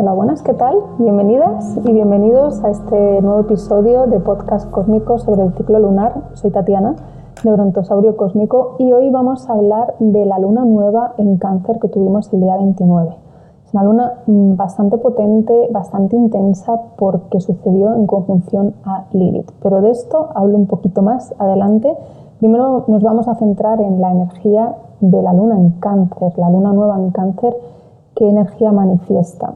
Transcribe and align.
Hola, 0.00 0.12
buenas, 0.12 0.42
¿qué 0.42 0.54
tal? 0.54 0.76
Bienvenidas 0.98 1.76
y 1.84 1.92
bienvenidos 1.92 2.62
a 2.62 2.70
este 2.70 3.20
nuevo 3.20 3.40
episodio 3.40 4.06
de 4.06 4.20
Podcast 4.20 4.70
Cósmico 4.70 5.18
sobre 5.18 5.42
el 5.42 5.52
ciclo 5.54 5.80
lunar. 5.80 6.14
Soy 6.34 6.52
Tatiana, 6.52 6.94
de 7.42 7.50
Brontosaurio 7.50 8.16
Cósmico, 8.16 8.76
y 8.78 8.92
hoy 8.92 9.10
vamos 9.10 9.50
a 9.50 9.54
hablar 9.54 9.96
de 9.98 10.24
la 10.24 10.38
luna 10.38 10.64
nueva 10.64 11.14
en 11.18 11.36
Cáncer 11.38 11.80
que 11.80 11.88
tuvimos 11.88 12.32
el 12.32 12.42
día 12.42 12.54
29. 12.58 13.16
Es 13.66 13.74
una 13.74 13.82
luna 13.82 14.12
mm, 14.26 14.54
bastante 14.54 14.98
potente, 14.98 15.68
bastante 15.72 16.14
intensa, 16.14 16.80
porque 16.96 17.40
sucedió 17.40 17.92
en 17.92 18.06
conjunción 18.06 18.74
a 18.84 19.06
Lilith. 19.10 19.50
Pero 19.64 19.80
de 19.80 19.90
esto 19.90 20.28
hablo 20.36 20.58
un 20.58 20.68
poquito 20.68 21.02
más 21.02 21.34
adelante. 21.40 21.92
Primero 22.38 22.84
nos 22.86 23.02
vamos 23.02 23.26
a 23.26 23.34
centrar 23.34 23.80
en 23.80 24.00
la 24.00 24.12
energía 24.12 24.76
de 25.00 25.20
la 25.22 25.32
luna 25.32 25.56
en 25.56 25.70
Cáncer, 25.80 26.34
la 26.38 26.50
luna 26.50 26.72
nueva 26.72 26.96
en 26.98 27.10
Cáncer, 27.10 27.56
qué 28.14 28.28
energía 28.28 28.70
manifiesta. 28.70 29.54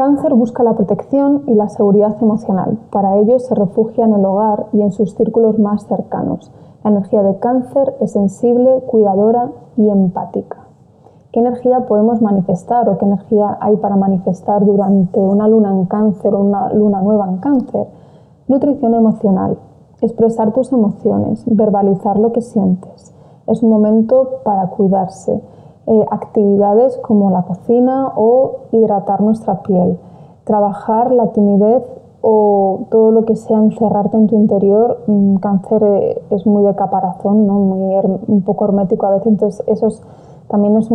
Cáncer 0.00 0.32
busca 0.32 0.62
la 0.62 0.72
protección 0.72 1.42
y 1.46 1.52
la 1.52 1.68
seguridad 1.68 2.16
emocional. 2.22 2.78
Para 2.90 3.18
ello 3.18 3.38
se 3.38 3.54
refugia 3.54 4.06
en 4.06 4.14
el 4.14 4.24
hogar 4.24 4.68
y 4.72 4.80
en 4.80 4.92
sus 4.92 5.14
círculos 5.14 5.58
más 5.58 5.84
cercanos. 5.88 6.50
La 6.82 6.90
energía 6.90 7.22
de 7.22 7.38
cáncer 7.38 7.94
es 8.00 8.12
sensible, 8.12 8.80
cuidadora 8.86 9.50
y 9.76 9.90
empática. 9.90 10.56
¿Qué 11.32 11.40
energía 11.40 11.80
podemos 11.80 12.22
manifestar 12.22 12.88
o 12.88 12.96
qué 12.96 13.04
energía 13.04 13.58
hay 13.60 13.76
para 13.76 13.96
manifestar 13.96 14.64
durante 14.64 15.20
una 15.20 15.46
luna 15.46 15.70
en 15.70 15.84
cáncer 15.84 16.32
o 16.32 16.40
una 16.40 16.72
luna 16.72 17.02
nueva 17.02 17.28
en 17.28 17.36
cáncer? 17.36 17.86
Nutrición 18.48 18.94
emocional. 18.94 19.58
Expresar 20.00 20.54
tus 20.54 20.72
emociones, 20.72 21.44
verbalizar 21.44 22.18
lo 22.18 22.32
que 22.32 22.40
sientes. 22.40 23.14
Es 23.46 23.62
un 23.62 23.68
momento 23.68 24.40
para 24.44 24.66
cuidarse 24.68 25.42
eh, 25.86 26.06
actividades 26.10 26.98
como 26.98 27.30
la 27.30 27.42
cocina 27.42 28.12
o 28.16 28.66
hidratar 28.70 29.20
nuestra 29.22 29.62
piel, 29.62 29.98
trabajar 30.44 31.10
la 31.12 31.28
timidez 31.32 31.82
o 32.22 32.86
todo 32.90 33.12
lo 33.12 33.24
que 33.24 33.34
sea 33.34 33.58
encerrarte 33.58 34.16
en 34.16 34.26
tu 34.26 34.36
interior. 34.36 34.98
Mm, 35.06 35.36
cáncer 35.36 35.82
eh, 35.82 36.22
es 36.30 36.46
muy 36.46 36.62
de 36.64 36.74
caparazón, 36.74 37.46
¿no? 37.46 37.54
muy 37.54 37.80
un 38.28 38.42
poco 38.42 38.66
hermético 38.66 39.06
a 39.06 39.10
veces, 39.10 39.26
entonces 39.26 39.64
eso 39.66 39.88
también 40.48 40.76
es, 40.76 40.90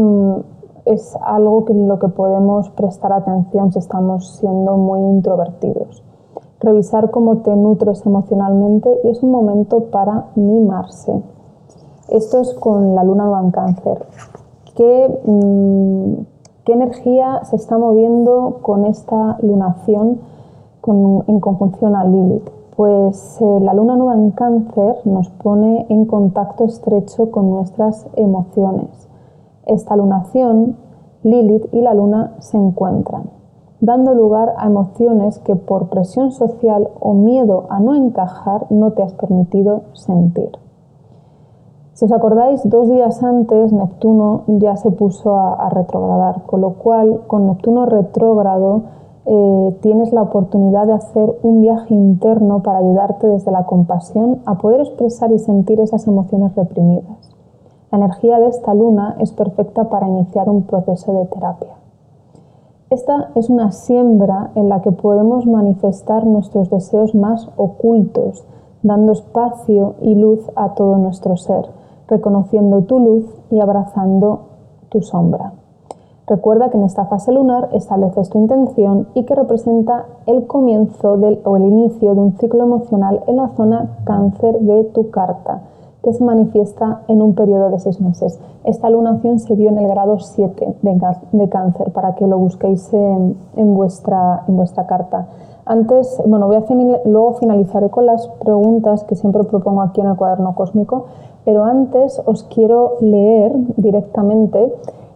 es 0.86 1.18
algo 1.22 1.66
que 1.66 1.74
lo 1.74 1.98
que 2.00 2.10
podemos 2.10 2.70
prestar 2.70 3.12
atención 3.14 3.72
si 3.72 3.80
estamos 3.80 4.38
siendo 4.38 4.78
muy 4.78 5.00
introvertidos. 5.00 6.04
Revisar 6.60 7.12
cómo 7.12 7.38
te 7.38 7.56
nutres 7.56 8.06
emocionalmente 8.06 8.90
y 9.04 9.10
es 9.10 9.22
un 9.24 9.32
momento 9.32 9.86
para 9.86 10.26
mimarse. 10.36 11.22
Esto 12.10 12.40
es 12.40 12.54
con 12.54 12.96
la 12.96 13.04
luna 13.04 13.24
nueva 13.24 13.42
en 13.42 13.52
cáncer. 13.52 14.06
Mm, 14.78 16.14
¿Qué, 16.66 16.74
energía 16.74 17.46
se 17.46 17.56
está 17.56 17.78
moviendo 17.78 18.60
con 18.62 18.86
esta 18.86 19.38
lunación 19.42 20.20
en 20.86 21.40
conjunción 21.40 21.96
a 21.96 22.04
Lilith? 22.04 22.50
Pues 22.76 23.40
eh, 23.40 23.60
la 23.62 23.74
luna 23.74 23.96
nueva 23.96 24.16
en 24.16 24.32
cáncer 24.32 24.98
nos 25.06 25.30
pone 25.30 25.86
en 25.88 26.06
contacto 26.06 26.66
estrecho 26.66 27.32
con 27.32 27.50
nuestras 27.52 28.06
emociones. 28.18 29.08
Esta 29.66 29.96
lunación, 29.96 30.76
Lilith 31.24 31.74
y 31.74 31.80
la 31.80 31.94
luna 31.94 32.34
se 32.40 32.58
encuentran, 32.58 33.30
dando 33.80 34.14
lugar 34.14 34.56
a 34.58 34.68
emociones 34.68 35.40
que 35.40 35.56
por 35.56 35.88
presión 35.88 36.32
social 36.32 36.90
o 37.00 37.14
miedo 37.14 37.66
a 37.70 37.80
no 37.80 37.96
encajar 37.96 38.68
no 38.70 38.92
te 38.92 39.04
has 39.04 39.14
permitido 39.14 39.84
sentir. 39.94 40.65
Si 41.96 42.04
os 42.04 42.12
acordáis, 42.12 42.60
dos 42.68 42.90
días 42.90 43.24
antes 43.24 43.72
Neptuno 43.72 44.44
ya 44.48 44.76
se 44.76 44.92
puso 44.92 45.38
a, 45.38 45.70
retrogradar, 45.70 46.44
con 46.44 46.60
lo 46.60 46.72
cual 46.72 47.22
con 47.26 47.48
Neptuno 47.48 47.86
retrógrado 47.86 48.82
eh, 49.26 49.78
tienes 49.80 50.12
la 50.12 50.24
oportunidad 50.24 50.88
de 50.88 50.92
hacer 50.92 51.34
un 51.42 51.62
viaje 51.62 51.94
interno 51.94 52.62
para 52.64 52.80
ayudarte 52.80 53.28
desde 53.28 53.50
la 53.50 53.66
compasión 53.66 54.42
a 54.46 54.56
poder 54.58 54.82
expresar 54.82 55.32
y 55.32 55.40
sentir 55.40 55.80
esas 55.80 56.06
emociones 56.06 56.54
reprimidas. 56.54 57.32
La 57.94 58.00
energía 58.00 58.40
de 58.40 58.48
esta 58.48 58.74
luna 58.74 59.16
es 59.20 59.32
perfecta 59.32 59.86
para 59.86 60.10
iniciar 60.10 60.50
un 60.50 60.64
proceso 60.64 61.14
de 61.14 61.28
terapia. 61.28 61.76
Esta 62.90 63.30
es 63.36 63.50
una 63.50 63.72
siembra 63.72 64.52
en 64.56 64.68
la 64.68 64.82
que 64.82 64.92
podemos 64.92 65.46
manifestar 65.46 66.26
nuestros 66.26 66.70
deseos 66.70 67.16
más 67.16 67.48
ocultos, 67.56 68.44
dando 68.84 69.14
espacio 69.14 69.96
y 70.02 70.16
luz 70.16 70.42
a 70.58 70.74
todo 70.74 70.98
nuestro 70.98 71.38
ser 71.38 71.85
reconociendo 72.08 72.82
tu 72.82 73.00
luz 73.00 73.26
y 73.52 73.60
abrazando 73.60 74.40
tu 74.90 75.02
sombra. 75.02 75.54
Recuerda 76.28 76.70
que 76.70 76.78
en 76.78 76.84
esta 76.84 77.06
fase 77.06 77.32
lunar 77.32 77.70
estableces 77.72 78.30
tu 78.30 78.40
intención 78.40 79.08
y 79.14 79.26
que 79.26 79.36
representa 79.36 80.06
el 80.26 80.48
comienzo 80.48 81.18
del, 81.18 81.40
o 81.46 81.56
el 81.56 81.66
inicio 81.66 82.16
de 82.16 82.20
un 82.20 82.38
ciclo 82.38 82.64
emocional 82.64 83.22
en 83.28 83.38
la 83.38 83.50
zona 83.50 83.98
cáncer 84.06 84.60
de 84.60 84.86
tu 84.86 85.12
carta, 85.12 85.62
que 86.04 86.14
se 86.14 86.24
manifiesta 86.24 87.02
en 87.08 87.22
un 87.22 87.36
periodo 87.36 87.70
de 87.70 87.80
seis 87.80 88.02
meses. 88.02 88.40
Esta 88.64 88.90
lunación 88.90 89.38
se 89.38 89.56
dio 89.56 89.70
en 89.70 89.78
el 89.78 89.88
grado 89.88 90.20
7 90.20 90.78
de, 90.82 91.50
cáncer, 91.50 91.92
para 91.92 92.16
que 92.16 92.26
lo 92.26 92.40
busquéis 92.40 92.92
en, 92.94 93.36
vuestra, 93.76 94.44
en 94.48 94.56
vuestra 94.58 94.88
carta. 94.88 95.28
Antes, 95.68 96.22
bueno, 96.26 96.48
voy 96.48 96.58
a 96.58 96.64
luego 97.06 97.34
finalizaré 97.34 97.90
con 97.90 98.08
las 98.08 98.28
preguntas 98.28 99.04
que 99.04 99.16
siempre 99.16 99.44
propongo 99.44 99.82
aquí 99.82 100.02
en 100.02 100.08
el 100.08 100.16
cuaderno 100.16 100.56
cósmico, 100.56 101.06
pero 101.46 101.64
antes 101.64 102.22
os 102.26 102.44
quiero 102.44 102.98
leer 103.00 103.54
directamente. 103.78 104.74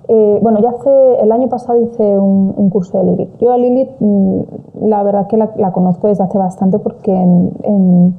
Eh, 0.07 0.39
bueno, 0.41 0.59
ya 0.59 0.69
hace 0.69 1.21
el 1.21 1.31
año 1.31 1.49
pasado 1.49 1.79
hice 1.79 2.17
un, 2.17 2.69
curso 2.69 2.99
de 2.99 3.03
Lilith. 3.03 3.37
Yo 3.39 3.51
a 3.51 3.57
Lilith, 3.57 3.89
mm, 3.99 4.39
la 4.81 5.03
verdad 5.03 5.27
que 5.27 5.37
la, 5.37 5.71
conozco 5.71 6.07
desde 6.07 6.23
hace 6.23 6.37
bastante 6.37 6.79
porque 6.79 7.11
en, 7.11 8.15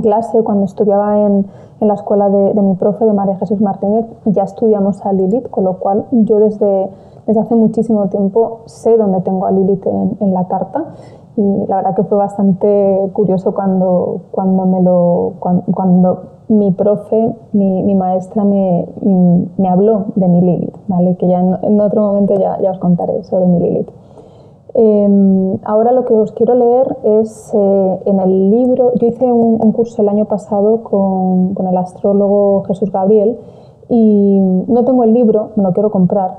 clase, 0.00 0.42
cuando 0.42 0.64
estudiaba 0.64 1.20
en, 1.20 1.46
la 1.80 1.94
escuela 1.94 2.28
de, 2.28 2.60
mi 2.60 2.74
profe, 2.74 3.04
de 3.04 3.12
María 3.12 3.36
Jesús 3.36 3.60
Martínez, 3.60 4.04
ya 4.24 4.42
estudiamos 4.42 5.04
a 5.06 5.12
Lilith, 5.12 5.48
con 5.48 5.64
lo 5.64 5.78
cual 5.78 6.06
yo 6.10 6.40
desde, 6.40 6.88
desde 7.26 7.40
hace 7.40 7.54
muchísimo 7.54 8.08
tiempo 8.08 8.60
sé 8.66 8.96
dónde 8.96 9.20
tengo 9.20 9.46
a 9.46 9.52
Lilith 9.52 9.86
en, 9.86 10.34
la 10.34 10.48
carta 10.48 10.86
y 11.36 11.66
la 11.68 11.76
verdad 11.76 11.94
que 11.94 12.02
fue 12.02 12.18
bastante 12.18 13.10
curioso 13.12 13.54
cuando, 13.54 14.22
cuando, 14.32 14.66
me 14.66 14.82
lo, 14.82 15.34
cuando 15.38 16.37
mi 16.48 16.70
profe, 16.70 17.34
mi, 17.52 17.94
maestra 17.94 18.42
me, 18.44 18.86
mm, 19.02 19.42
me, 19.58 19.68
habló 19.68 20.06
de 20.16 20.28
mi 20.28 20.40
Lilith, 20.40 20.76
¿vale? 20.88 21.16
que 21.16 21.28
ya 21.28 21.40
en, 21.40 21.80
otro 21.80 22.02
momento 22.02 22.34
ya, 22.34 22.58
ya, 22.60 22.70
os 22.70 22.78
contaré 22.78 23.22
sobre 23.24 23.46
mi 23.46 23.60
Lilith. 23.60 23.90
Em, 24.74 25.58
ahora 25.64 25.92
lo 25.92 26.04
que 26.04 26.14
os 26.14 26.32
quiero 26.32 26.54
leer 26.54 26.96
es 27.02 27.52
eh, 27.54 27.98
en 28.06 28.20
el 28.20 28.50
libro, 28.50 28.92
yo 28.94 29.08
hice 29.08 29.30
un, 29.30 29.72
curso 29.72 30.02
el 30.02 30.08
año 30.08 30.24
pasado 30.26 30.82
con, 30.82 31.54
con, 31.54 31.66
el 31.66 31.76
astrólogo 31.76 32.64
Jesús 32.64 32.92
Gabriel 32.92 33.38
y 33.88 34.38
no 34.68 34.84
tengo 34.84 35.04
el 35.04 35.12
libro, 35.12 35.50
me 35.56 35.62
lo 35.62 35.72
quiero 35.72 35.90
comprar, 35.90 36.36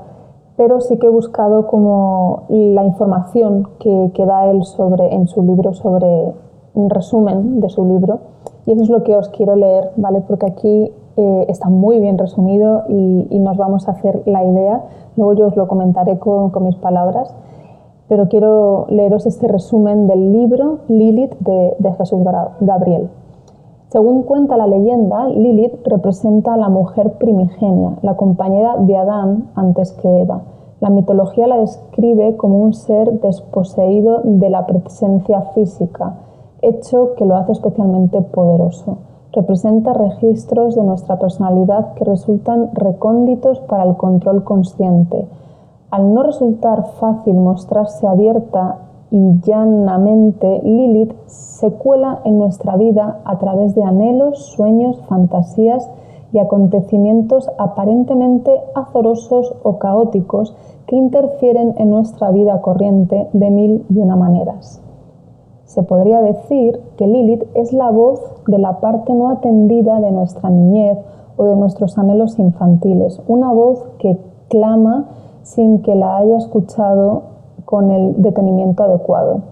pero 0.56 0.80
sí 0.80 0.96
que 0.98 1.06
he 1.06 1.10
buscado 1.10 1.66
como 1.66 2.44
la 2.48 2.84
información 2.84 3.68
que, 3.78 4.10
que 4.14 4.26
da 4.26 4.50
él 4.50 4.64
sobre, 4.64 5.14
en 5.14 5.26
su 5.28 5.42
libro 5.42 5.72
sobre 5.72 6.32
un 6.74 6.90
resumen 6.90 7.60
de 7.60 7.68
su 7.68 7.84
libro 7.84 8.29
y 8.66 8.72
eso 8.72 8.82
es 8.82 8.88
lo 8.90 9.02
que 9.02 9.16
os 9.16 9.28
quiero 9.30 9.56
leer, 9.56 9.90
¿vale? 9.96 10.20
Porque 10.20 10.46
aquí 10.46 10.92
eh, 11.16 11.46
está 11.48 11.68
muy 11.68 11.98
bien 11.98 12.18
resumido 12.18 12.84
y, 12.88 13.38
nos 13.38 13.56
vamos 13.56 13.88
a 13.88 13.92
hacer 13.92 14.22
la 14.26 14.44
idea. 14.44 14.84
Luego 15.16 15.34
yo 15.34 15.46
os 15.46 15.56
lo 15.56 15.66
comentaré 15.66 16.18
con, 16.18 16.52
mis 16.62 16.76
palabras, 16.76 17.34
pero 18.08 18.28
quiero 18.28 18.86
leeros 18.88 19.26
este 19.26 19.48
resumen 19.48 20.06
del 20.06 20.32
libro 20.32 20.80
Lilith 20.88 21.34
de, 21.40 21.74
de 21.78 21.92
Jesús 21.94 22.20
Gabriel. 22.60 23.08
Según 23.88 24.22
cuenta 24.22 24.56
la 24.56 24.68
leyenda, 24.68 25.26
Lilith 25.28 25.84
representa 25.84 26.54
a 26.54 26.56
la 26.56 26.68
mujer 26.68 27.14
primigenia, 27.14 27.96
la 28.02 28.14
compañera 28.14 28.76
de 28.78 28.96
Adán 28.96 29.48
antes 29.56 29.92
que 29.92 30.20
Eva. 30.20 30.42
La 30.80 30.90
mitología 30.90 31.46
la 31.46 31.58
describe 31.58 32.36
como 32.36 32.58
un 32.58 32.72
ser 32.72 33.20
desposeído 33.20 34.20
de 34.22 34.48
la 34.48 34.64
presencia 34.64 35.42
física, 35.54 36.14
hecho 36.62 37.14
que 37.16 37.24
lo 37.24 37.36
hace 37.36 37.52
especialmente 37.52 38.20
poderoso. 38.22 38.98
Representa 39.32 39.92
registros 39.92 40.74
de 40.74 40.82
nuestra 40.82 41.18
personalidad 41.18 41.94
que 41.94 42.04
resultan 42.04 42.70
recónditos 42.74 43.60
para 43.60 43.84
el 43.84 43.96
control 43.96 44.42
consciente. 44.44 45.26
Al 45.90 46.12
no 46.12 46.22
resultar 46.22 46.84
fácil 46.98 47.34
mostrarse 47.34 48.06
abierta 48.06 48.78
y 49.10 49.40
llanamente, 49.40 50.60
Lilith 50.62 51.14
se 51.26 51.70
cuela 51.72 52.20
en 52.24 52.38
nuestra 52.38 52.76
vida 52.76 53.20
a 53.24 53.38
través 53.38 53.74
de 53.74 53.82
anhelos, 53.82 54.46
sueños, 54.46 55.00
fantasías 55.08 55.90
y 56.32 56.38
acontecimientos 56.38 57.50
aparentemente 57.58 58.52
azorosos 58.74 59.54
o 59.62 59.78
caóticos 59.78 60.54
que 60.86 60.96
interfieren 60.96 61.74
en 61.76 61.90
nuestra 61.90 62.30
vida 62.30 62.60
corriente 62.60 63.28
de 63.32 63.50
mil 63.50 63.84
y 63.88 63.98
una 63.98 64.16
maneras. 64.16 64.80
Se 65.70 65.84
podría 65.84 66.20
decir 66.20 66.80
que 66.96 67.06
Lilith 67.06 67.44
es 67.54 67.72
la 67.72 67.92
voz 67.92 68.20
de 68.48 68.58
la 68.58 68.80
parte 68.80 69.14
no 69.14 69.30
atendida 69.30 70.00
de 70.00 70.10
nuestra 70.10 70.50
niñez 70.50 70.98
o 71.36 71.44
de 71.44 71.54
nuestros 71.54 71.96
anhelos 71.96 72.40
infantiles, 72.40 73.22
una 73.28 73.52
voz 73.52 73.86
que 74.00 74.18
clama 74.48 75.10
sin 75.44 75.80
que 75.82 75.94
la 75.94 76.16
haya 76.16 76.38
escuchado 76.38 77.22
con 77.66 77.92
el 77.92 78.20
detenimiento 78.20 78.82
adecuado. 78.82 79.42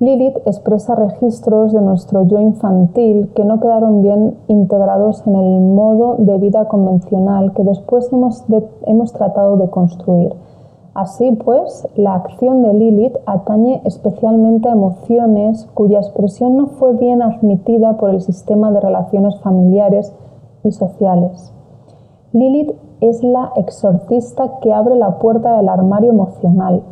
Lilith 0.00 0.38
expresa 0.44 0.96
registros 0.96 1.72
de 1.72 1.82
nuestro 1.82 2.24
yo 2.26 2.40
infantil 2.40 3.30
que 3.36 3.44
no 3.44 3.60
quedaron 3.60 4.02
bien 4.02 4.34
integrados 4.48 5.24
en 5.24 5.36
el 5.36 5.60
modo 5.60 6.16
de 6.18 6.36
vida 6.38 6.66
convencional 6.66 7.52
que 7.52 7.62
después 7.62 8.12
hemos, 8.12 8.44
hemos 8.86 9.12
tratado 9.12 9.56
de 9.56 9.70
construir. 9.70 10.34
Así 10.96 11.30
pues, 11.32 11.86
la 11.94 12.14
acción 12.14 12.62
de 12.62 12.72
Lilith 12.72 13.18
atañe 13.26 13.82
especialmente 13.84 14.70
a 14.70 14.72
emociones 14.72 15.68
cuya 15.74 15.98
expresión 15.98 16.56
no 16.56 16.68
fue 16.68 16.94
bien 16.94 17.20
admitida 17.20 17.98
por 17.98 18.08
el 18.08 18.22
sistema 18.22 18.72
de 18.72 18.80
relaciones 18.80 19.38
familiares 19.40 20.14
y 20.64 20.72
sociales. 20.72 21.52
Lilith 22.32 22.72
es 23.02 23.22
la 23.22 23.52
exorcista 23.56 24.58
que 24.62 24.72
abre 24.72 24.96
la 24.96 25.18
puerta 25.18 25.58
del 25.58 25.68
armario 25.68 26.12
emocional, 26.12 26.82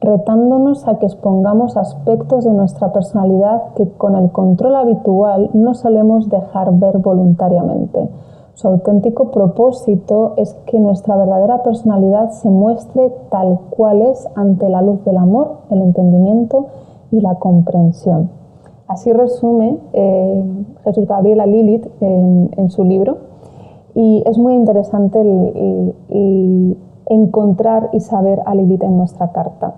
retándonos 0.00 0.88
a 0.88 0.98
que 0.98 1.06
expongamos 1.06 1.76
aspectos 1.76 2.44
de 2.44 2.52
nuestra 2.52 2.92
personalidad 2.92 3.62
que 3.76 3.88
con 3.88 4.16
el 4.16 4.32
control 4.32 4.74
habitual 4.74 5.50
no 5.52 5.74
solemos 5.74 6.28
dejar 6.28 6.72
ver 6.72 6.98
voluntariamente. 6.98 8.08
Su 8.54 8.68
auténtico 8.68 9.32
propósito 9.32 10.34
es 10.36 10.54
que 10.66 10.78
nuestra 10.78 11.16
verdadera 11.16 11.62
personalidad 11.64 12.30
se 12.30 12.48
muestre 12.48 13.12
tal 13.28 13.58
cual 13.70 14.02
es 14.02 14.28
ante 14.36 14.68
la 14.68 14.80
luz 14.80 15.04
del 15.04 15.16
amor, 15.16 15.58
el 15.70 15.82
entendimiento 15.82 16.66
y 17.10 17.20
la 17.20 17.34
comprensión. 17.34 18.30
Así 18.86 19.12
resume 19.12 19.78
eh, 19.92 20.44
Jesús 20.84 21.08
Gabriel 21.08 21.40
a 21.40 21.46
Lilith 21.46 21.86
en, 22.00 22.70
su 22.70 22.84
libro 22.84 23.16
y 23.94 24.22
es 24.26 24.38
muy 24.38 24.54
interesante 24.54 25.20
encontrar 27.06 27.90
y 27.92 28.00
saber 28.00 28.40
a 28.46 28.54
Lilith 28.54 28.82
en 28.82 28.96
nuestra 28.96 29.32
carta. 29.32 29.74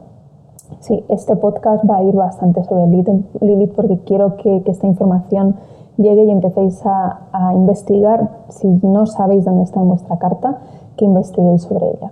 Sí, 0.81 1.05
este 1.09 1.37
podcast 1.37 1.89
va 1.89 1.99
a 1.99 2.03
ir 2.03 2.15
bastante 2.15 2.63
sobre 2.65 2.87
Lilith 2.87 3.73
porque 3.75 3.99
quiero 4.01 4.37
que, 4.37 4.63
esta 4.67 4.87
información 4.87 5.57
llegue 5.97 6.25
y 6.25 6.31
empecéis 6.31 6.83
a, 6.85 7.53
investigar, 7.55 8.31
si 8.49 8.67
no 8.83 9.07
sabéis 9.07 9.45
dónde 9.45 9.65
está 9.65 9.81
en 9.81 9.89
vuestra 9.89 10.19
carta, 10.19 10.59
que 10.97 11.05
investiguéis 11.05 11.63
sobre 11.63 11.89
ella. 11.91 12.11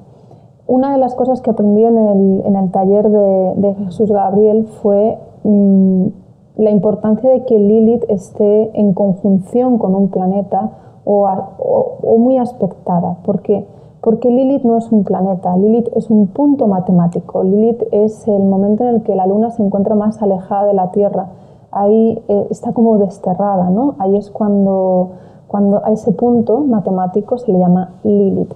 Una 0.66 0.92
de 0.92 0.98
las 0.98 1.14
cosas 1.14 1.40
que 1.40 1.50
aprendí 1.50 1.84
en 1.84 2.56
el, 2.56 2.70
taller 2.70 3.10
de, 3.10 3.74
Jesús 3.84 4.10
Gabriel 4.10 4.66
fue 4.82 5.18
mm, 5.44 6.06
la 6.56 6.70
importancia 6.70 7.30
de 7.30 7.44
que 7.44 7.58
Lilith 7.58 8.04
esté 8.08 8.78
en 8.78 8.94
conjunción 8.94 9.78
con 9.78 9.94
un 9.94 10.08
planeta 10.08 10.70
o, 11.04 11.28
o 11.28 12.16
muy 12.18 12.38
aspectada, 12.38 13.16
porque 13.24 13.66
porque 14.04 14.30
Lilith 14.30 14.64
no 14.64 14.76
es 14.76 14.92
un 14.92 15.02
planeta, 15.02 15.56
Lilith 15.56 15.88
es 15.96 16.10
un 16.10 16.26
punto 16.26 16.66
matemático, 16.66 17.42
Lilith 17.42 17.84
es 17.90 18.28
el 18.28 18.44
momento 18.44 18.82
en 18.84 18.96
el 18.96 19.02
que 19.02 19.16
la 19.16 19.26
Luna 19.26 19.50
se 19.50 19.62
encuentra 19.62 19.94
más 19.94 20.20
alejada 20.20 20.66
de 20.66 20.74
la 20.74 20.90
Tierra, 20.90 21.28
ahí 21.74 22.22
eh, 22.28 22.46
está 22.50 22.72
como 22.72 22.98
desterrada, 22.98 23.70
¿no? 23.70 23.94
Ahí 23.98 24.16
es 24.16 24.30
cuando, 24.30 25.10
cuando 25.48 25.84
a 25.84 25.90
ese 25.92 26.12
punto 26.12 26.60
matemático 26.60 27.38
se 27.38 27.52
le 27.52 27.58
llama 27.58 27.94
Lilith. 28.04 28.54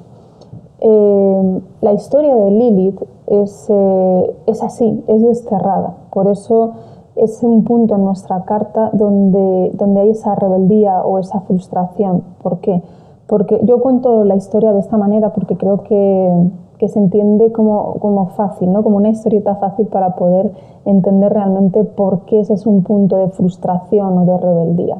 Eh, 0.81 1.61
la 1.81 1.93
historia 1.93 2.35
de 2.35 2.50
Lilith 2.50 3.03
es, 3.26 3.67
eh, 3.69 4.37
es 4.47 4.62
así, 4.62 5.05
es 5.09 5.23
desterrada, 5.23 5.94
por 6.11 6.29
eso 6.29 6.73
es 7.17 7.43
un 7.43 7.65
punto 7.65 7.97
en 7.97 8.05
nuestra 8.05 8.44
carta 8.44 8.91
donde, 8.93 9.73
donde 9.75 10.00
hay 10.00 10.11
esa 10.11 10.37
rebeldía 10.37 11.03
o 11.05 11.19
esa 11.19 11.41
frustración. 11.41 12.23
¿Por 12.43 12.59
qué? 12.59 12.81
Porque 13.26 13.61
yo 13.65 13.81
cuento 13.81 14.25
la 14.25 14.37
historia 14.37 14.73
de 14.73 14.79
esta 14.79 14.97
manera 14.97 15.32
porque 15.32 15.56
creo 15.56 15.82
que, 15.82 16.50
se 16.87 17.01
entiende 17.01 17.51
como, 17.51 17.95
como, 17.95 18.27
fácil, 18.27 18.73
¿no? 18.73 18.85
como 18.85 18.99
una 18.99 19.09
historieta 19.09 19.57
fácil 19.57 19.87
para 19.87 20.15
poder 20.15 20.53
entender 20.85 21.33
realmente 21.33 21.83
por 21.83 22.21
qué 22.27 22.39
ese 22.41 22.55
es 22.55 22.67
un 22.67 22.85
punto 22.85 23.17
de 23.17 23.29
frustración 23.31 24.19
o 24.19 24.25
de 24.25 24.39
rebeldía. 24.39 24.99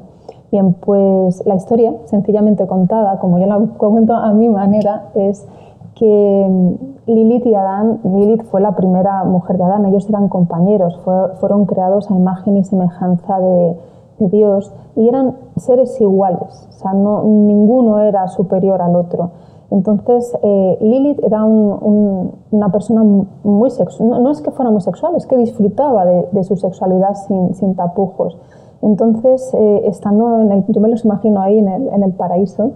Bien, 0.51 0.73
pues 0.73 1.47
la 1.47 1.55
historia, 1.55 1.95
sencillamente 2.07 2.67
contada, 2.67 3.21
como 3.21 3.39
yo 3.39 3.47
la 3.47 3.59
cuento 3.77 4.15
a 4.15 4.33
mi 4.33 4.49
manera, 4.49 5.11
es 5.15 5.47
que 5.95 6.77
Lilith 7.07 7.47
y 7.47 7.55
Adán, 7.55 8.01
Lilith 8.03 8.45
fue 8.45 8.61
la 8.61 8.75
primera 8.75 9.25
mujer 9.25 9.59
de 9.59 9.65
Adán, 9.65 9.85
ellos 9.87 10.09
eran 10.09 10.29
compañeros, 10.29 10.99
fueron 11.39 11.67
creados 11.67 12.11
a 12.11 12.15
imagen 12.15 12.57
y 12.57 12.65
semejanza 12.65 13.39
de, 13.41 13.77
de 14.19 14.29
Dios 14.29 14.73
y 14.97 15.09
eran 15.09 15.37
seres 15.57 16.01
iguales, 16.01 16.67
o 16.69 16.73
sea, 16.73 16.93
no, 16.93 17.23
ninguno 17.25 18.01
era 18.01 18.29
superior 18.29 18.81
al 18.83 18.97
otro. 18.97 19.31
Entonces, 19.71 20.35
eh, 20.43 20.79
Lilith 20.81 21.23
era 21.23 21.45
una 21.45 22.73
persona 22.73 23.05
muy 23.45 23.71
sexual, 23.71 24.23
no, 24.23 24.31
es 24.31 24.41
que 24.41 24.51
fuera 24.51 24.71
muy 24.71 24.81
sexual, 24.81 25.15
es 25.17 25.27
que 25.27 25.37
disfrutaba 25.37 26.07
de, 26.07 26.45
su 26.45 26.57
sexualidad 26.57 27.15
sin, 27.17 27.75
tapujos. 27.75 28.39
Entonces, 28.81 29.53
eh, 29.55 29.83
estando 29.85 30.41
en 30.41 30.53
el, 30.53 30.65
yo 30.69 30.81
me 30.81 30.89
los 30.89 31.05
imagino 31.05 31.41
ahí 31.43 31.59
en 31.59 31.69
el, 31.69 31.89
en 31.89 32.03
el, 32.03 32.13
paraíso, 32.13 32.71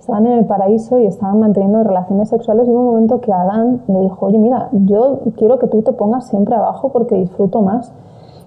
estaban 0.00 0.26
en 0.26 0.38
el 0.38 0.46
paraíso 0.46 0.98
y 0.98 1.04
estaban 1.04 1.38
manteniendo 1.40 1.82
relaciones 1.82 2.30
sexuales 2.30 2.66
y 2.66 2.70
hubo 2.70 2.80
un 2.80 2.86
momento 2.86 3.20
que 3.20 3.30
Adán 3.30 3.82
le 3.86 4.00
dijo, 4.00 4.24
oye, 4.24 4.38
mira, 4.38 4.70
yo 4.72 5.18
quiero 5.36 5.58
que 5.58 5.66
tú 5.66 5.82
te 5.82 5.92
pongas 5.92 6.28
siempre 6.28 6.54
abajo 6.54 6.88
porque 6.88 7.16
disfruto 7.16 7.60
más. 7.60 7.92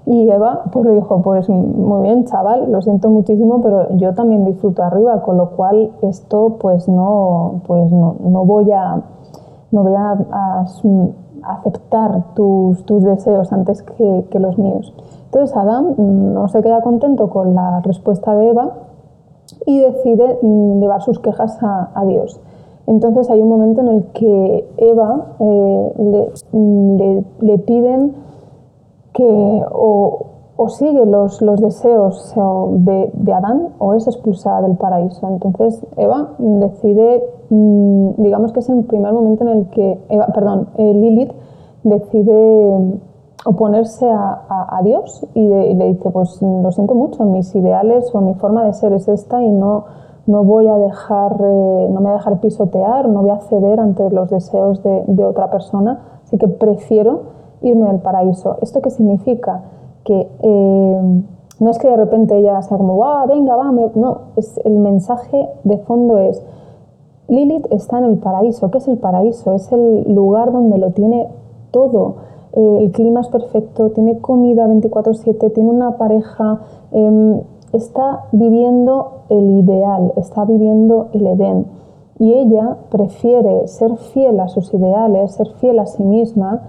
Y 0.06 0.30
Eva 0.30 0.63
pues 0.71 0.86
le 0.86 0.95
dijo, 0.95 1.21
pues 1.21 1.48
muy 1.48 2.01
bien, 2.01 2.25
chaval, 2.25 2.71
lo 2.71 2.81
siento 2.81 3.09
muchísimo, 3.09 3.62
pero 3.62 3.95
yo 3.98 4.13
también 4.15 4.45
disfruto 4.45 4.83
arriba, 4.83 5.21
con 5.21 5.38
lo 5.38 5.51
cual 5.51 5.92
esto 6.01 6.57
pues 6.59 6.89
no, 6.89 7.62
pues 7.68 7.92
no, 7.92 8.15
no 8.19 8.45
voy 8.45 8.71
a, 8.71 9.01
no 9.71 9.83
voy 9.83 9.94
a, 9.95 10.65
aceptar 11.44 12.33
tus, 12.36 12.83
tus, 12.86 13.03
deseos 13.03 13.51
antes 13.51 13.83
que, 13.83 14.39
los 14.39 14.57
míos. 14.57 14.94
Entonces 15.25 15.56
Adán 15.56 15.95
no 15.98 16.48
se 16.50 16.62
queda 16.62 16.81
contento 16.81 17.30
con 17.30 17.56
la 17.56 17.81
respuesta 17.81 18.36
de 18.36 18.50
Eva 18.50 18.71
y 19.65 19.81
decide 19.81 20.39
llevar 20.42 21.01
sus 21.01 21.19
quejas 21.19 21.62
a, 21.63 21.89
a 21.94 22.06
Dios. 22.06 22.39
Entonces 22.88 23.30
hay 23.30 23.42
un 23.42 23.50
momento 23.50 23.81
en 23.81 23.88
el 23.88 24.03
que 24.13 24.68
Eva 24.77 25.25
eh, 25.39 25.94
le, 25.98 26.31
le, 26.51 27.24
le 27.39 27.57
piden 27.59 28.13
que 29.13 29.63
o, 29.72 30.28
sigue 30.69 31.06
los, 31.08 31.42
los 31.42 31.60
deseos 31.60 32.36
de, 32.36 33.10
de, 33.13 33.34
Adán 33.34 33.69
o 33.80 33.96
es 33.96 34.06
expulsada 34.08 34.62
del 34.62 34.78
paraíso. 34.78 35.28
Entonces 35.28 35.84
Eva 35.98 36.36
decide, 36.38 37.24
mm, 37.50 38.10
digamos 38.18 38.52
que 38.54 38.60
es 38.60 38.69
el 38.69 38.84
primer 38.84 39.12
momento 39.12 39.44
en 39.44 39.58
el 39.58 39.69
que, 39.69 40.00
Eva, 40.10 40.28
perdón, 40.28 40.68
eh, 40.77 40.94
Lilith 40.94 41.32
decide 41.84 43.00
oponerse 43.46 44.08
a, 44.08 44.68
a, 44.77 44.84
Dios 44.84 45.25
y, 45.34 45.48
le 45.48 45.88
dice, 45.88 46.12
pues 46.12 46.39
lo 46.41 46.72
siento 46.72 46.94
mucho, 46.94 47.24
mis 47.25 47.56
ideales 47.56 48.13
o 48.13 48.22
mi 48.22 48.36
forma 48.36 48.63
de 48.65 48.74
ser 48.74 48.94
es 48.94 49.08
esta 49.08 49.41
y 49.41 49.50
no, 49.50 49.86
no 50.27 50.44
voy 50.44 50.68
a 50.68 50.77
dejar, 50.77 51.34
eh, 51.44 51.88
no 51.89 52.01
me 52.01 52.10
voy 52.10 52.12
a 52.12 52.18
dejar 52.18 52.39
pisotear, 52.39 53.10
no 53.10 53.22
voy 53.22 53.32
a 53.32 53.39
ceder 53.39 53.80
ante 53.80 54.08
los 54.12 54.30
deseos 54.30 54.84
de, 54.84 55.03
de 55.08 55.25
otra 55.25 55.50
persona, 55.50 56.20
así 56.24 56.38
que 56.38 56.48
prefiero 56.48 57.40
irme 57.62 57.88
del 57.88 58.00
paraíso. 58.00 58.58
¿Esto 58.62 58.82
qué 58.82 58.89
significa? 58.89 59.63
Que 60.03 60.27
eh, 60.41 61.22
no 61.60 61.70
es 61.70 61.77
que 61.77 61.88
de 61.88 61.96
repente 61.96 62.38
ella 62.38 62.62
sea 62.62 62.77
como, 62.77 62.96
¡guau, 62.96 63.27
venga, 63.27 63.56
va! 63.56 63.72
No, 63.72 64.18
es, 64.36 64.60
el 64.65 64.80
mensaje 64.80 65.48
de 65.63 65.77
fondo 65.77 66.18
es, 66.18 66.41
Lilith 67.27 67.68
está 67.72 68.00
en 68.00 68.06
el 68.06 68.18
paraíso. 68.18 68.70
¿Qué 68.72 68.80
es 68.80 68.88
el 68.88 68.98
paraíso? 68.98 69.53
Es 69.53 69.72
el 69.72 70.13
lugar 70.13 70.51
donde 70.51 70.77
lo 70.77 70.91
tiene 70.91 71.27
todo. 71.72 72.15
Eh, 72.53 72.77
el 72.82 72.91
clima 72.91 73.22
es 73.22 73.30
perfecto, 73.30 73.91
tiene 73.91 74.20
comida 74.20 74.68
24/7, 74.68 75.50
tiene 75.51 75.70
una 75.70 75.98
pareja, 75.98 76.60
em, 76.91 77.39
está 77.72 78.25
viviendo 78.34 79.22
el 79.30 79.60
ideal, 79.60 80.12
está 80.18 80.44
viviendo 80.44 81.08
el 81.13 81.27
Edén. 81.27 81.65
Y 82.20 82.34
ella 82.34 82.77
prefiere 82.89 83.68
ser 83.68 83.96
fiel 83.96 84.39
a 84.39 84.48
sus 84.50 84.74
ideales, 84.74 85.32
ser 85.32 85.48
fiel 85.60 85.80
a 85.80 85.86
sí 85.86 86.03
misma, 86.03 86.62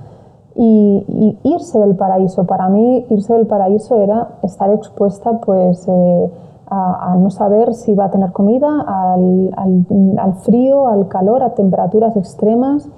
y, 0.55 1.39
irse 1.45 1.79
del 1.79 1.97
paraíso. 1.97 2.45
Para 2.45 2.69
mí, 2.69 3.07
irse 3.11 3.33
del 3.33 3.47
paraíso 3.47 4.01
era 4.01 4.29
estar 4.43 4.71
expuesta 4.71 5.41
pues, 5.41 5.87
eh, 5.89 6.31
a, 6.69 7.17
no 7.19 7.31
saber 7.31 7.75
si 7.75 7.95
va 7.95 8.07
a 8.07 8.11
tener 8.11 8.33
comida, 8.33 8.69
al, 8.81 9.53
al, 10.19 10.35
frío, 10.37 10.89
al 10.89 11.09
calor, 11.09 11.43
a 11.43 11.51
temperaturas 11.55 12.17
extremas, 12.17 12.89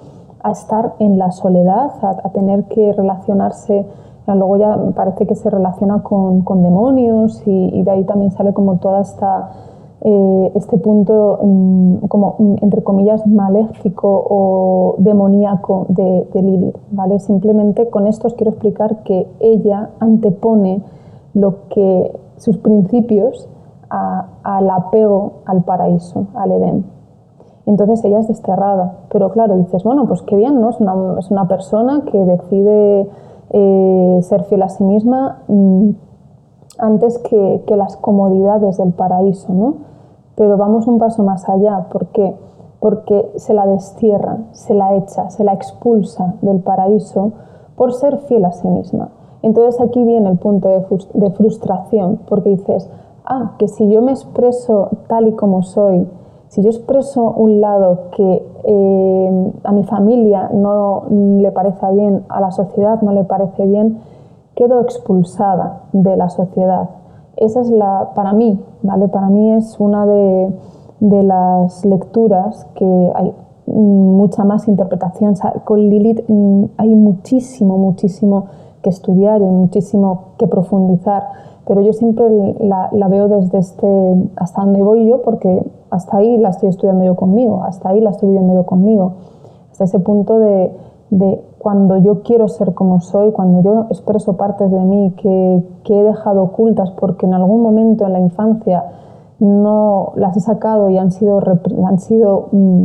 a 0.43 0.51
estar 0.51 0.93
en 0.99 1.17
la 1.17 1.31
soledad, 1.31 1.91
a, 2.01 2.29
tener 2.29 2.65
que 2.65 2.93
relacionarse. 2.93 3.85
Luego 4.27 4.57
ya 4.57 4.77
parece 4.95 5.27
que 5.27 5.35
se 5.35 5.49
relaciona 5.49 6.01
con, 6.01 6.41
con 6.41 6.63
demonios 6.63 7.45
y, 7.45 7.69
y 7.73 7.83
de 7.83 7.91
ahí 7.91 8.03
también 8.05 8.31
sale 8.31 8.53
como 8.53 8.77
toda 8.77 9.01
esta 9.01 9.51
eh, 10.07 10.51
este 10.53 10.77
punto 10.77 11.39
mm, 11.41 12.05
como, 12.09 12.35
mm, 12.37 12.55
entre 12.61 12.83
comillas, 12.83 13.25
maléfico 13.25 14.07
o 14.29 14.95
demoníaco 14.99 15.87
de, 15.89 16.27
Lilith. 16.31 16.77
¿vale? 16.91 17.17
Simplemente 17.19 17.89
con 17.89 18.05
esto 18.05 18.27
os 18.27 18.35
quiero 18.35 18.51
explicar 18.51 19.01
que 19.01 19.27
ella 19.39 19.89
antepone 19.99 20.83
lo 21.33 21.67
que, 21.69 22.15
sus 22.37 22.59
principios 22.59 23.49
al 23.89 24.69
apego 24.69 25.41
al 25.45 25.63
paraíso, 25.63 26.27
al 26.35 26.51
Edén. 26.51 26.85
entonces 27.65 28.03
ella 28.05 28.19
es 28.19 28.27
desterrada. 28.27 28.99
Pero 29.11 29.31
claro, 29.31 29.57
dices, 29.57 29.83
bueno, 29.83 30.07
pues 30.07 30.21
qué 30.21 30.35
bien, 30.35 30.61
¿no? 30.61 30.69
Es 30.69 30.79
una, 30.79 31.17
es 31.17 31.31
una 31.31 31.47
persona 31.47 32.03
que 32.11 32.17
decide 32.19 33.09
eh, 33.49 34.19
ser 34.21 34.43
fiel 34.43 34.61
a 34.61 34.69
sí 34.69 34.83
misma 34.83 35.39
mm, 35.47 35.89
antes 36.77 37.17
que, 37.17 37.63
que, 37.65 37.75
las 37.75 37.97
comodidades 37.97 38.77
del 38.77 38.91
paraíso, 38.91 39.51
¿no? 39.51 39.94
Pero 40.35 40.57
vamos 40.57 40.87
un 40.87 40.99
paso 40.99 41.23
más 41.23 41.47
allá. 41.49 41.87
¿Por 41.91 42.07
qué? 42.07 42.35
Porque 42.79 43.31
se 43.35 43.53
la 43.53 43.65
destierra, 43.65 44.37
se 44.51 44.73
la 44.73 44.95
echa, 44.95 45.29
se 45.29 45.43
la 45.43 45.53
expulsa 45.53 46.35
del 46.41 46.59
paraíso 46.59 47.31
por 47.75 47.93
ser 47.93 48.17
fiel 48.19 48.45
a 48.45 48.51
sí 48.51 48.67
misma. 48.67 49.09
Entonces 49.41 49.79
aquí 49.79 50.03
viene 50.03 50.29
el 50.29 50.37
punto 50.37 50.69
de 50.69 51.29
frustración, 51.31 52.19
porque 52.27 52.49
dices, 52.49 52.89
ah, 53.25 53.51
que 53.59 53.67
si 53.67 53.89
yo 53.89 54.01
me 54.01 54.11
expreso 54.11 54.89
tal 55.07 55.27
y 55.27 55.33
como 55.33 55.61
soy, 55.61 56.07
si 56.47 56.61
yo 56.61 56.69
expreso 56.69 57.33
un 57.35 57.59
lado 57.59 58.11
que 58.11 58.45
eh, 58.63 59.53
a 59.63 59.71
mi 59.71 59.83
familia 59.83 60.49
no 60.53 61.03
le 61.09 61.51
parece 61.51 61.91
bien, 61.91 62.23
a 62.29 62.39
la 62.39 62.51
sociedad 62.51 63.01
no 63.01 63.11
le 63.11 63.23
parece 63.23 63.65
bien, 63.65 63.99
quedo 64.55 64.79
expulsada 64.79 65.81
de 65.91 66.15
la 66.15 66.29
sociedad. 66.29 66.89
Esa 67.37 67.61
es 67.61 67.69
la, 67.69 68.11
para 68.15 68.33
mí, 68.33 68.59
¿vale? 68.81 69.07
Para 69.07 69.29
mí 69.29 69.51
es 69.53 69.79
una 69.79 70.05
de, 70.05 70.53
las 70.99 71.85
lecturas 71.85 72.65
que 72.75 73.11
hay 73.15 73.33
mucha 73.67 74.43
más 74.43 74.67
interpretación. 74.67 75.35
con 75.63 75.79
Lilith 75.79 76.23
mm, 76.27 76.65
hay 76.77 76.95
muchísimo, 76.95 77.77
muchísimo 77.77 78.45
que 78.81 78.89
estudiar 78.89 79.41
y 79.41 79.45
muchísimo 79.45 80.35
que 80.37 80.47
profundizar 80.47 81.23
pero 81.67 81.81
yo 81.81 81.93
siempre 81.93 82.25
la, 82.59 83.07
veo 83.07 83.27
desde 83.27 83.57
este, 83.57 83.87
hasta 84.35 84.61
donde 84.61 84.83
voy 84.83 85.07
yo, 85.07 85.21
porque 85.21 85.65
hasta 85.89 86.17
ahí 86.17 86.37
la 86.37 86.49
estoy 86.49 86.69
estudiando 86.69 87.03
yo 87.03 87.15
conmigo, 87.15 87.63
hasta 87.63 87.89
ahí 87.89 88.01
la 88.01 88.11
estoy 88.11 88.29
viviendo 88.29 88.53
yo 88.53 88.65
conmigo, 88.65 89.13
hasta 89.71 89.85
ese 89.85 89.99
punto 89.99 90.39
de, 90.39 90.71
de 91.09 91.41
cuando 91.57 91.97
yo 91.97 92.23
quiero 92.23 92.47
ser 92.47 92.73
como 92.73 92.99
soy, 92.99 93.31
cuando 93.31 93.61
yo 93.61 93.85
expreso 93.89 94.37
partes 94.37 94.71
de 94.71 94.79
mí 94.79 95.13
que, 95.17 95.63
que, 95.83 95.99
he 95.99 96.03
dejado 96.03 96.43
ocultas 96.43 96.91
porque 96.91 97.25
en 97.25 97.33
algún 97.33 97.61
momento 97.61 98.05
en 98.05 98.13
la 98.13 98.19
infancia 98.19 98.85
no 99.39 100.13
las 100.15 100.35
he 100.37 100.39
sacado 100.39 100.89
y 100.89 100.97
han 100.97 101.11
sido, 101.11 101.41
han 101.85 101.99
sido 101.99 102.49
mm, 102.51 102.83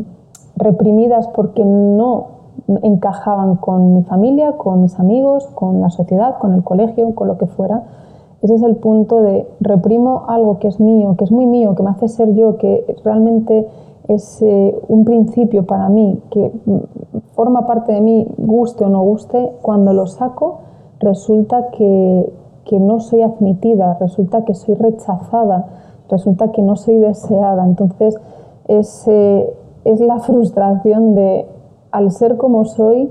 reprimidas 0.56 1.28
porque 1.28 1.64
no 1.64 2.40
encajaban 2.82 3.56
con 3.56 3.94
mi 3.94 4.02
familia, 4.04 4.56
con 4.56 4.82
mis 4.82 4.98
amigos, 4.98 5.46
con 5.54 5.80
la 5.80 5.90
sociedad, 5.90 6.38
con 6.38 6.52
el 6.54 6.62
colegio, 6.62 7.14
con 7.14 7.28
lo 7.28 7.38
que 7.38 7.46
fuera, 7.46 7.84
ese 8.42 8.54
es 8.54 8.62
el 8.62 8.76
punto 8.76 9.20
de 9.22 9.46
reprimo 9.60 10.24
algo 10.28 10.58
que 10.58 10.68
es 10.68 10.80
mío, 10.80 11.14
que 11.18 11.24
es 11.24 11.30
muy 11.30 11.44
mío, 11.44 11.74
que 11.74 11.82
me 11.82 11.90
hace 11.90 12.08
ser 12.08 12.32
yo, 12.34 12.56
que 12.56 12.96
realmente 13.04 13.66
es 14.14 14.42
eh, 14.42 14.74
un 14.88 15.04
principio 15.04 15.66
para 15.66 15.88
mí, 15.88 16.20
que 16.30 16.50
forma 17.34 17.66
parte 17.66 17.92
de 17.92 18.00
mí, 18.00 18.26
guste 18.36 18.84
o 18.84 18.88
no 18.88 19.02
guste, 19.02 19.52
cuando 19.62 19.92
lo 19.92 20.06
saco 20.06 20.60
resulta 20.98 21.70
que, 21.70 22.32
que 22.64 22.78
no 22.78 23.00
soy 23.00 23.22
admitida, 23.22 23.96
resulta 24.00 24.44
que 24.44 24.54
soy 24.54 24.74
rechazada, 24.74 25.66
resulta 26.08 26.52
que 26.52 26.62
no 26.62 26.76
soy 26.76 26.96
deseada. 26.96 27.64
Entonces 27.64 28.16
es, 28.68 29.06
eh, 29.08 29.52
es 29.84 30.00
la 30.00 30.18
frustración 30.18 31.14
de, 31.14 31.46
al 31.90 32.10
ser 32.10 32.36
como 32.36 32.64
soy, 32.64 33.10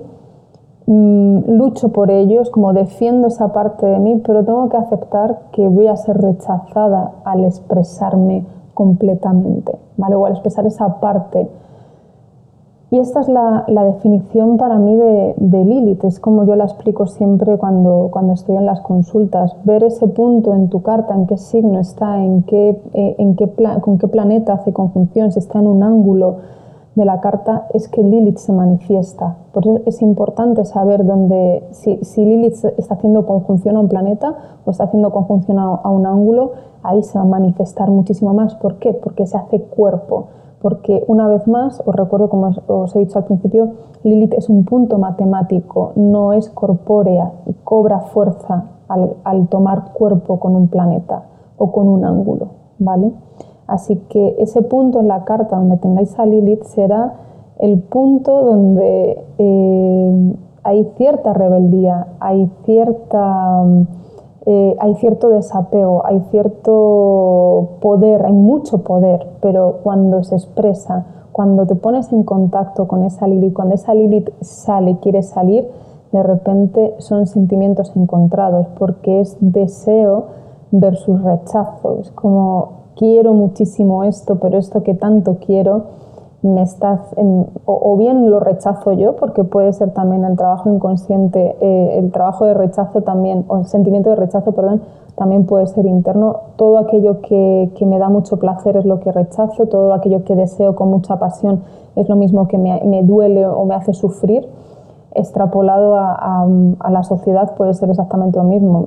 Mm, 0.91 1.51
lucho 1.55 1.89
por 1.89 2.09
ellos, 2.09 2.49
como 2.49 2.73
defiendo 2.73 3.27
esa 3.27 3.53
parte 3.53 3.85
de 3.85 3.99
mí, 3.99 4.23
pero 4.25 4.43
tengo 4.43 4.69
que 4.69 4.77
aceptar 4.77 5.41
que 5.51 5.67
voy 5.67 5.85
a 5.85 5.95
ser 5.95 6.17
rechazada 6.17 7.11
al 7.25 7.45
expresarme 7.45 8.43
completamente, 8.79 9.73
¿vale? 9.97 10.15
O 10.15 10.25
al 10.25 10.31
expresar 10.31 10.65
esa 10.65 11.01
parte. 11.01 11.49
Y 12.91 12.97
esta 12.97 13.19
es 13.19 13.27
la, 13.27 13.65
definición 13.67 14.55
para 14.55 14.79
mí 14.79 14.95
de, 14.95 15.65
Lilith, 15.65 16.05
es 16.05 16.21
como 16.21 16.45
yo 16.45 16.55
la 16.55 16.63
explico 16.63 17.05
siempre 17.05 17.57
cuando, 17.57 18.07
cuando 18.09 18.31
estoy 18.31 18.55
en 18.55 18.65
las 18.65 18.79
consultas. 18.79 19.53
Ver 19.65 19.83
ese 19.83 20.07
punto 20.07 20.55
en 20.55 20.69
tu 20.69 20.81
carta, 20.81 21.13
en 21.13 21.27
qué 21.27 21.35
signo 21.35 21.77
está, 21.77 22.23
en 22.23 22.43
qué, 22.43 22.81
eh, 22.93 23.15
en 23.17 23.35
qué 23.35 23.51
con 23.81 23.97
qué 23.97 24.07
planeta 24.07 24.53
hace 24.53 24.71
conjunción, 24.71 25.33
si 25.33 25.39
está 25.39 25.59
en 25.59 25.67
un 25.67 25.83
ángulo, 25.83 26.37
de 26.95 27.05
la 27.05 27.21
carta 27.21 27.67
es 27.73 27.87
que 27.87 28.03
Lilith 28.03 28.37
se 28.37 28.51
manifiesta. 28.51 29.37
Por 29.53 29.65
eso 29.65 29.79
es 29.85 30.01
importante 30.01 30.65
saber 30.65 31.05
dónde, 31.05 31.63
si, 31.71 31.97
Lilith 32.17 32.65
está 32.77 32.95
haciendo 32.95 33.25
conjunción 33.25 33.77
a 33.77 33.79
un 33.79 33.87
planeta 33.87 34.35
o 34.65 34.71
está 34.71 34.85
haciendo 34.85 35.11
conjunción 35.11 35.59
a, 35.59 35.89
un 35.89 36.05
ángulo, 36.05 36.51
ahí 36.83 37.01
se 37.03 37.17
va 37.17 37.23
a 37.23 37.27
manifestar 37.27 37.89
muchísimo 37.89 38.33
más. 38.33 38.55
¿Por 38.55 38.79
qué? 38.79 38.93
Porque 38.93 39.27
se 39.27 39.37
hace 39.37 39.61
cuerpo. 39.61 40.27
Porque 40.61 41.03
una 41.07 41.27
vez 41.27 41.47
más, 41.47 41.81
os 41.85 41.95
recuerdo 41.95 42.29
como 42.29 42.51
os 42.67 42.95
he 42.95 42.99
dicho 42.99 43.17
al 43.17 43.25
principio, 43.25 43.69
Lilith 44.03 44.33
es 44.33 44.49
un 44.49 44.65
punto 44.65 44.97
matemático, 44.97 45.93
no 45.95 46.33
es 46.33 46.49
corpórea 46.49 47.31
y 47.45 47.53
cobra 47.63 47.99
fuerza 48.01 48.65
al, 48.89 49.15
al 49.23 49.47
tomar 49.47 49.93
cuerpo 49.93 50.39
con 50.39 50.55
un 50.55 50.67
planeta 50.67 51.23
o 51.57 51.71
con 51.71 51.87
un 51.87 52.03
ángulo. 52.03 52.47
¿Vale? 52.77 53.13
Así 53.69 53.95
que 54.09 54.35
ese 54.39 54.61
punto 54.61 54.99
en 54.99 55.07
la 55.07 55.23
carta 55.23 55.57
donde 55.57 55.77
tengáis 55.77 56.17
a 56.17 56.25
Lilith 56.25 56.63
será 56.63 57.13
el 57.59 57.79
punto 57.79 58.43
donde 58.43 59.23
eh, 59.37 60.33
hay 60.63 60.85
cierta 60.97 61.33
rebeldía, 61.33 62.07
hay, 62.19 62.49
cierta, 62.65 63.63
eh, 64.45 64.75
hay 64.79 64.95
cierto 64.95 65.29
desapego, 65.29 66.05
hay 66.05 66.21
cierto 66.31 67.77
poder, 67.81 68.25
hay 68.25 68.33
mucho 68.33 68.79
poder, 68.79 69.27
pero 69.41 69.79
cuando 69.83 70.23
se 70.23 70.35
expresa, 70.35 71.05
cuando 71.31 71.65
te 71.65 71.75
pones 71.75 72.11
en 72.11 72.23
contacto 72.23 72.87
con 72.87 73.03
esa 73.03 73.27
Lilith, 73.27 73.53
cuando 73.53 73.75
esa 73.75 73.93
Lilith 73.93 74.29
sale, 74.41 74.97
quiere 74.99 75.21
salir, 75.21 75.69
de 76.11 76.23
repente 76.23 76.95
son 76.97 77.27
sentimientos 77.27 77.91
encontrados, 77.95 78.67
porque 78.77 79.19
es 79.19 79.37
deseo 79.39 80.25
versus 80.71 81.21
rechazo. 81.23 81.99
Es 82.01 82.11
como 82.11 82.78
quiero 82.95 83.33
muchísimo 83.33 84.03
esto, 84.03 84.39
pero 84.39 84.57
esto 84.57 84.83
que 84.83 84.93
tanto 84.93 85.37
quiero, 85.45 85.83
me 86.41 86.61
está, 86.61 87.01
o, 87.65 87.97
bien 87.97 88.29
lo 88.29 88.39
rechazo 88.39 88.93
yo, 88.93 89.15
porque 89.17 89.43
puede 89.43 89.73
ser 89.73 89.91
también 89.91 90.23
el 90.23 90.37
trabajo 90.37 90.69
inconsciente, 90.69 91.57
eh, 91.59 91.99
el 91.99 92.11
trabajo 92.11 92.45
de 92.45 92.53
rechazo 92.53 93.01
también, 93.01 93.43
o 93.49 93.57
el 93.57 93.65
sentimiento 93.65 94.09
de 94.09 94.15
rechazo, 94.15 94.53
perdón, 94.53 94.81
también 95.15 95.45
puede 95.45 95.67
ser 95.67 95.85
interno. 95.85 96.37
Todo 96.55 96.77
aquello 96.77 97.19
que, 97.21 97.71
que, 97.75 97.85
me 97.85 97.99
da 97.99 98.07
mucho 98.07 98.37
placer 98.37 98.77
es 98.77 98.85
lo 98.85 99.01
que 99.01 99.11
rechazo, 99.11 99.65
todo 99.67 99.93
aquello 99.93 100.23
que 100.23 100.35
deseo 100.35 100.75
con 100.75 100.89
mucha 100.89 101.19
pasión 101.19 101.61
es 101.95 102.07
lo 102.07 102.15
mismo 102.15 102.47
que 102.47 102.57
me, 102.57 102.81
me 102.85 103.03
duele 103.03 103.45
o 103.45 103.65
me 103.65 103.75
hace 103.75 103.93
sufrir. 103.93 104.47
Extrapolado 105.13 105.95
a, 105.95 106.45
a, 106.79 106.91
la 106.91 107.03
sociedad 107.03 107.55
puede 107.55 107.73
ser 107.73 107.89
exactamente 107.89 108.37
lo 108.37 108.45
mismo. 108.45 108.85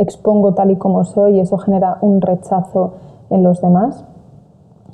Expongo 0.00 0.54
tal 0.54 0.70
y 0.70 0.76
como 0.76 1.04
soy 1.04 1.36
y 1.36 1.40
eso 1.40 1.58
genera 1.58 1.98
un 2.00 2.20
rechazo 2.20 2.92
en 3.28 3.42
los 3.42 3.60
demás, 3.60 4.04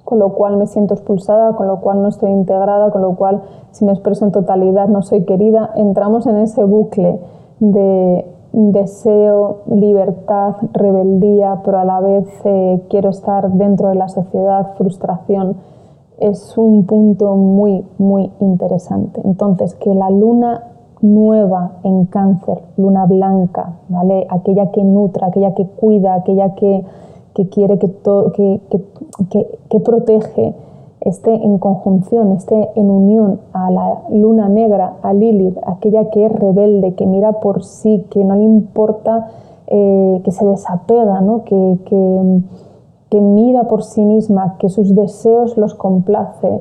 con 0.04 0.18
lo 0.18 0.34
cual 0.34 0.56
me 0.56 0.66
siento 0.66 0.94
expulsada, 0.94 1.54
con 1.56 1.66
lo 1.66 1.80
cual 1.80 2.02
no 2.02 2.08
estoy 2.08 2.30
integrada, 2.30 2.90
con 2.90 3.02
lo 3.02 3.14
cual 3.16 3.42
si 3.70 3.84
me 3.84 3.92
expreso 3.92 4.24
en 4.24 4.32
totalidad 4.32 4.88
no 4.88 5.02
soy 5.02 5.24
querida. 5.24 5.70
Entramos 5.76 6.26
en 6.26 6.36
ese 6.36 6.62
bucle 6.64 7.20
de 7.60 8.26
deseo, 8.52 9.62
libertad, 9.66 10.56
rebeldía, 10.72 11.60
pero 11.64 11.78
a 11.78 11.84
la 11.84 12.00
vez 12.00 12.26
eh, 12.44 12.82
quiero 12.88 13.10
estar 13.10 13.50
dentro 13.52 13.88
de 13.88 13.96
la 13.96 14.08
sociedad, 14.08 14.74
frustración. 14.76 15.56
Es 16.18 16.56
un 16.56 16.86
punto 16.86 17.34
muy, 17.36 17.84
muy 17.98 18.32
interesante. 18.40 19.20
Entonces, 19.24 19.74
que 19.74 19.94
la 19.94 20.10
luna 20.10 20.62
nueva 21.02 21.72
en 21.82 22.06
cáncer, 22.06 22.62
luna 22.76 23.06
blanca, 23.06 23.74
¿vale? 23.88 24.26
Aquella 24.30 24.70
que 24.70 24.82
nutra, 24.82 25.28
aquella 25.28 25.54
que 25.54 25.66
cuida, 25.66 26.14
aquella 26.14 26.54
que, 26.54 26.84
quiere 27.50 27.78
que, 27.78 27.88
todo, 27.88 28.32
que, 28.32 28.60
que, 29.68 29.80
protege, 29.80 30.54
esté 31.00 31.34
en 31.34 31.58
conjunción, 31.58 32.32
esté 32.32 32.70
en 32.74 32.90
unión 32.90 33.40
a 33.52 33.70
la 33.70 34.02
luna 34.10 34.48
negra, 34.48 34.94
a 35.02 35.12
Lilith, 35.12 35.58
aquella 35.66 36.08
que 36.10 36.26
es 36.26 36.32
rebelde, 36.32 36.94
que 36.94 37.06
mira 37.06 37.32
por 37.40 37.62
sí, 37.62 38.06
que 38.10 38.24
no 38.24 38.34
le 38.34 38.44
importa, 38.44 39.28
eh, 39.66 40.20
que 40.24 40.32
se 40.32 40.46
desapega, 40.46 41.20
¿no? 41.20 41.44
que, 41.44 41.78
que 43.10 43.20
mira 43.20 43.64
por 43.64 43.84
sí 43.84 44.04
misma, 44.04 44.56
que 44.58 44.68
sus 44.68 44.94
deseos 44.94 45.56
los 45.56 45.74
complace 45.74 46.60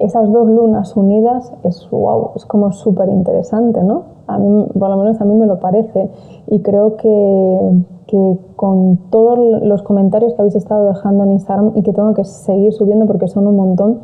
esas 0.00 0.30
dos 0.32 0.48
lunas 0.48 0.96
unidas 0.96 1.52
es 1.62 1.88
wow, 1.90 2.30
es 2.34 2.44
como 2.46 2.72
súper 2.72 3.08
interesante, 3.08 3.82
¿no? 3.82 4.04
A 4.26 4.38
mí, 4.38 4.66
por 4.78 4.88
lo 4.88 4.96
menos 4.96 5.20
a 5.20 5.24
mí 5.24 5.34
me 5.34 5.46
lo 5.46 5.60
parece. 5.60 6.10
Y 6.46 6.60
creo 6.60 6.96
que, 6.96 7.70
que, 8.06 8.38
con 8.56 8.98
todos 9.10 9.62
los 9.62 9.82
comentarios 9.82 10.34
que 10.34 10.40
habéis 10.40 10.56
estado 10.56 10.86
dejando 10.86 11.24
en 11.24 11.32
Instagram 11.32 11.72
y 11.74 11.82
que 11.82 11.92
tengo 11.92 12.14
que 12.14 12.24
seguir 12.24 12.72
subiendo 12.72 13.06
porque 13.06 13.28
son 13.28 13.46
un 13.46 13.56
montón, 13.56 14.00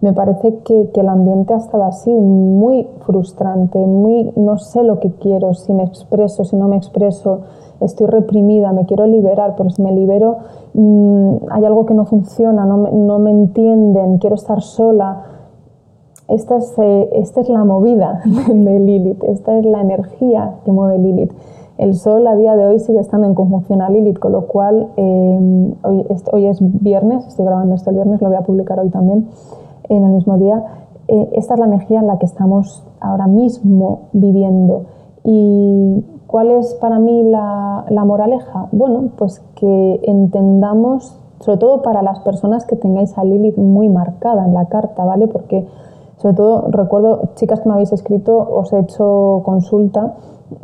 me 0.00 0.12
parece 0.12 0.58
que, 0.58 0.90
el 0.94 1.08
ambiente 1.08 1.54
ha 1.54 1.58
estado 1.58 1.84
así, 1.84 2.10
muy 2.10 2.86
frustrante, 3.00 3.78
muy 3.78 4.32
no 4.36 4.58
sé 4.58 4.82
lo 4.82 5.00
que 5.00 5.10
quiero, 5.12 5.54
si 5.54 5.72
me 5.72 5.84
expreso, 5.84 6.44
si 6.44 6.56
no 6.56 6.68
me 6.68 6.76
expreso, 6.76 7.40
estoy 7.80 8.06
reprimida, 8.06 8.72
me 8.72 8.86
quiero 8.86 9.06
liberar, 9.06 9.54
pero 9.56 9.70
si 9.70 9.82
me 9.82 9.92
libero 9.92 10.38
mm, 10.74 11.36
hay 11.50 11.64
algo 11.64 11.86
que 11.86 11.94
no 11.94 12.04
funciona, 12.04 12.64
no 12.64 12.78
me, 12.78 12.92
no 12.92 13.18
me 13.18 13.30
entienden, 13.30 14.18
quiero 14.18 14.36
estar 14.36 14.62
sola. 14.62 15.22
Esta 16.28 16.56
es, 16.56 16.74
eh, 16.78 17.08
esta 17.12 17.40
es 17.40 17.48
la 17.48 17.64
movida 17.64 18.20
de 18.48 18.78
Lilith, 18.78 19.22
esta 19.24 19.58
es 19.58 19.64
la 19.64 19.80
energía 19.80 20.56
que 20.64 20.72
mueve 20.72 20.98
Lilith. 20.98 21.32
El 21.78 21.94
Sol 21.94 22.26
a 22.26 22.34
día 22.34 22.56
de 22.56 22.66
hoy 22.66 22.78
sigue 22.78 23.00
estando 23.00 23.26
en 23.26 23.34
conjunción 23.34 23.82
a 23.82 23.90
Lilith, 23.90 24.18
con 24.18 24.32
lo 24.32 24.46
cual 24.46 24.88
eh, 24.96 25.74
hoy, 25.82 26.06
hoy, 26.32 26.46
es 26.46 26.58
viernes, 26.60 27.26
estoy 27.26 27.44
grabando 27.44 27.74
esto 27.74 27.90
el 27.90 27.96
viernes, 27.96 28.22
lo 28.22 28.28
voy 28.28 28.38
a 28.38 28.42
publicar 28.42 28.80
hoy 28.80 28.88
también 28.88 29.28
en 29.88 30.04
el 30.04 30.12
mismo 30.12 30.38
día. 30.38 30.64
Eh, 31.08 31.28
esta 31.32 31.54
es 31.54 31.60
la 31.60 31.66
energía 31.66 32.00
en 32.00 32.06
la 32.06 32.18
que 32.18 32.26
estamos 32.26 32.82
ahora 33.00 33.26
mismo 33.26 34.08
viviendo. 34.12 34.84
¿Y 35.22 36.02
cuál 36.36 36.50
es 36.50 36.74
para 36.74 36.98
mí 36.98 37.22
la, 37.22 38.04
moraleja? 38.04 38.68
Bueno, 38.70 39.08
pues 39.16 39.40
que 39.54 40.00
entendamos, 40.02 41.18
sobre 41.40 41.56
todo 41.56 41.80
para 41.80 42.02
las 42.02 42.20
personas 42.20 42.66
que 42.66 42.76
tengáis 42.76 43.16
a 43.16 43.24
Lilith 43.24 43.56
muy 43.56 43.88
marcada 43.88 44.44
en 44.44 44.52
la 44.52 44.66
carta, 44.66 45.06
¿vale? 45.06 45.28
Porque 45.28 45.66
sobre 46.18 46.34
todo 46.34 46.66
recuerdo, 46.68 47.30
chicas 47.36 47.60
que 47.60 47.68
me 47.70 47.72
habéis 47.72 47.90
escrito, 47.94 48.36
os 48.36 48.70
he 48.74 48.80
hecho 48.80 49.40
consulta 49.46 50.12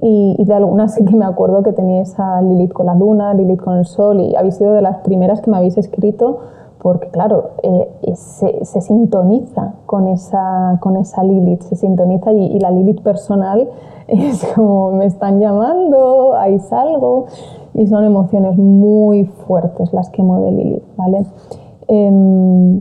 y, 0.03 0.45
de 0.45 0.53
algunas 0.53 0.93
sí 0.93 1.07
que 1.07 1.17
me 1.17 1.25
acuerdo 1.25 1.63
que 1.63 1.73
teníais 1.73 2.21
a 2.21 2.43
Lilith 2.43 2.75
con 2.75 2.85
la 2.85 2.95
luna, 2.95 3.33
Lilith 3.33 3.63
con 3.63 3.79
el 3.79 3.87
sol 3.87 4.21
y 4.21 4.37
habéis 4.37 4.57
sido 4.57 4.75
de 4.75 4.83
las 4.83 4.99
primeras 4.99 5.41
que 5.41 5.51
me 5.51 5.57
habéis 5.57 5.79
escrito 5.79 6.41
porque 6.83 7.09
claro, 7.11 7.51
eh, 7.63 7.89
se, 8.17 8.81
sintoniza 8.81 9.75
con 9.87 10.09
esa, 10.09 10.79
con 10.81 10.97
esa 10.97 11.23
Lilith, 11.23 11.63
se 11.63 11.77
sintoniza 11.77 12.33
y, 12.33 12.59
la 12.59 12.73
Lilith 12.73 13.03
personal 13.03 13.69
es 14.09 14.45
como 14.57 14.91
me 14.91 15.07
están 15.07 15.39
llamando, 15.39 16.35
ahí 16.35 16.59
salgo 16.59 17.27
y 17.75 17.87
son 17.87 18.05
emociones 18.05 18.59
muy 18.59 19.25
fuertes 19.25 19.93
las 19.93 20.11
que 20.11 20.25
mueve 20.25 20.51
Lilith, 20.51 20.83
¿vale? 20.97 21.25
Em, 21.87 22.81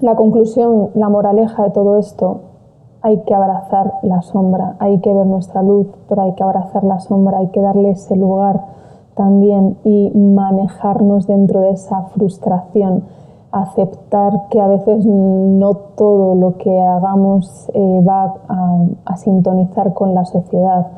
la 0.00 0.16
conclusión, 0.16 0.90
la 0.94 1.08
moraleja 1.08 1.62
de 1.64 1.70
todo 1.70 1.96
esto, 1.96 2.40
hay 3.00 3.22
que 3.22 3.34
abrazar 3.34 3.94
la 4.02 4.20
sombra, 4.20 4.76
hay 4.80 4.98
que 4.98 5.12
ver 5.12 5.26
nuestra 5.26 5.62
luz, 5.62 5.86
pero 6.10 6.22
hay 6.22 6.34
que 6.34 6.42
abrazar 6.42 6.84
la 6.84 7.00
sombra, 7.00 7.38
hay 7.38 7.48
que 7.48 7.62
darle 7.62 7.90
ese 7.90 8.16
lugar 8.16 8.83
también 9.14 9.76
y 9.84 10.10
manejarnos 10.14 11.26
dentro 11.26 11.60
de 11.60 11.70
esa 11.70 12.02
frustración, 12.14 13.04
aceptar 13.52 14.48
que 14.50 14.60
a 14.60 14.66
veces 14.66 15.06
no 15.06 15.74
todo 15.96 16.34
lo 16.34 16.56
que 16.58 16.80
hagamos 16.80 17.70
eh, 17.72 18.02
va 18.06 18.34
a, 18.48 19.16
sintonizar 19.16 19.94
con 19.94 20.14
la 20.14 20.24
sociedad, 20.24 20.88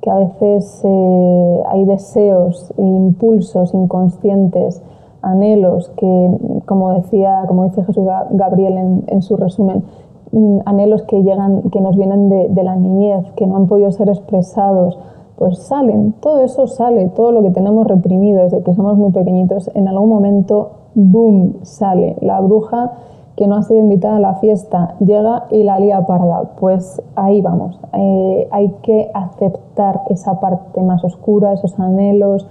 que 0.00 0.10
a 0.10 0.16
veces 0.16 0.80
eh, 0.84 1.62
hay 1.68 1.84
deseos, 1.84 2.72
impulsos 2.78 3.74
inconscientes, 3.74 4.82
anhelos 5.20 5.90
que, 5.96 6.62
como 6.64 6.94
decía, 6.94 7.44
como 7.48 7.64
dice 7.64 7.84
Jesús 7.84 8.06
Gabriel 8.30 9.02
en, 9.06 9.22
su 9.22 9.36
resumen, 9.36 9.84
mm, 10.32 10.60
anhelos 10.64 11.02
que 11.02 11.22
llegan, 11.22 11.64
que 11.70 11.82
nos 11.82 11.96
vienen 11.96 12.30
de, 12.30 12.48
de 12.48 12.62
la 12.62 12.76
niñez, 12.76 13.30
que 13.32 13.46
no 13.46 13.56
han 13.56 13.66
podido 13.66 13.92
ser 13.92 14.08
expresados, 14.08 14.98
pues 15.36 15.58
salen, 15.58 16.14
todo 16.20 16.40
eso 16.40 16.66
sale, 16.66 17.08
todo 17.08 17.30
lo 17.30 17.42
que 17.42 17.50
tenemos 17.50 17.86
reprimido 17.86 18.42
desde 18.42 18.62
que 18.62 18.74
somos 18.74 18.96
muy 18.96 19.12
pequeñitos, 19.12 19.70
en 19.74 19.86
algún 19.86 20.08
momento, 20.08 20.70
boom, 20.94 21.56
sale. 21.62 22.16
La 22.20 22.40
bruja 22.40 22.92
que 23.36 23.46
no 23.46 23.56
ha 23.56 23.62
sido 23.62 23.80
invitada 23.80 24.16
a 24.16 24.20
la 24.20 24.34
fiesta 24.36 24.94
llega 24.98 25.44
y 25.50 25.62
la 25.62 25.78
lía 25.78 26.06
parda. 26.06 26.52
Pues 26.58 27.02
ahí 27.14 27.42
vamos, 27.42 27.78
eh, 27.92 28.48
hay 28.50 28.70
que 28.82 29.10
aceptar 29.12 30.02
esa 30.08 30.40
parte 30.40 30.82
más 30.82 31.04
oscura, 31.04 31.52
esos 31.52 31.78
anhelos, 31.78 32.48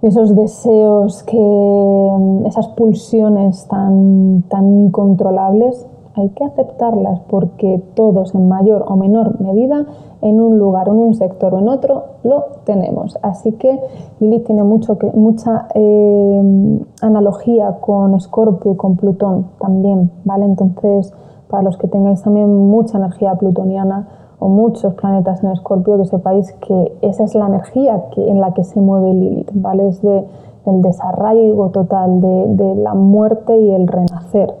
esos 0.00 0.36
deseos, 0.36 1.24
que, 1.24 2.46
esas 2.46 2.68
pulsiones 2.68 3.66
tan, 3.66 4.44
tan 4.48 4.86
incontrolables 4.86 5.84
hay 6.18 6.30
que 6.30 6.44
aceptarlas 6.44 7.20
porque 7.28 7.82
todos 7.94 8.34
en 8.34 8.48
mayor 8.48 8.84
o 8.88 8.96
menor 8.96 9.40
medida 9.40 9.86
en 10.20 10.40
un 10.40 10.58
lugar, 10.58 10.88
en 10.88 10.94
un 10.94 11.14
sector 11.14 11.54
o 11.54 11.58
en 11.58 11.68
otro 11.68 12.04
lo 12.24 12.44
tenemos. 12.64 13.18
Así 13.22 13.52
que 13.52 13.80
Lilith 14.20 14.46
tiene 14.46 14.64
mucho 14.64 14.98
que, 14.98 15.10
mucha 15.12 15.68
eh, 15.74 16.80
analogía 17.02 17.78
con 17.80 18.14
Escorpio 18.14 18.72
y 18.72 18.76
con 18.76 18.96
Plutón 18.96 19.46
también, 19.60 20.10
¿vale? 20.24 20.44
Entonces, 20.44 21.12
para 21.48 21.62
los 21.62 21.76
que 21.78 21.88
tengáis 21.88 22.22
también 22.22 22.68
mucha 22.68 22.98
energía 22.98 23.34
plutoniana 23.36 24.08
o 24.40 24.48
muchos 24.48 24.94
planetas 24.94 25.42
en 25.42 25.50
Escorpio, 25.50 25.98
que 25.98 26.04
sepáis 26.04 26.52
que 26.54 26.92
esa 27.02 27.24
es 27.24 27.34
la 27.34 27.46
energía 27.46 28.04
que, 28.10 28.28
en 28.28 28.40
la 28.40 28.52
que 28.54 28.64
se 28.64 28.80
mueve 28.80 29.14
Lilith, 29.14 29.50
¿vale? 29.54 29.88
Es 29.88 30.02
de, 30.02 30.24
del 30.66 30.82
desarraigo 30.82 31.70
total, 31.70 32.20
de, 32.20 32.46
de 32.54 32.74
la 32.74 32.94
muerte 32.94 33.56
y 33.58 33.70
el 33.70 33.86
renacer 33.86 34.54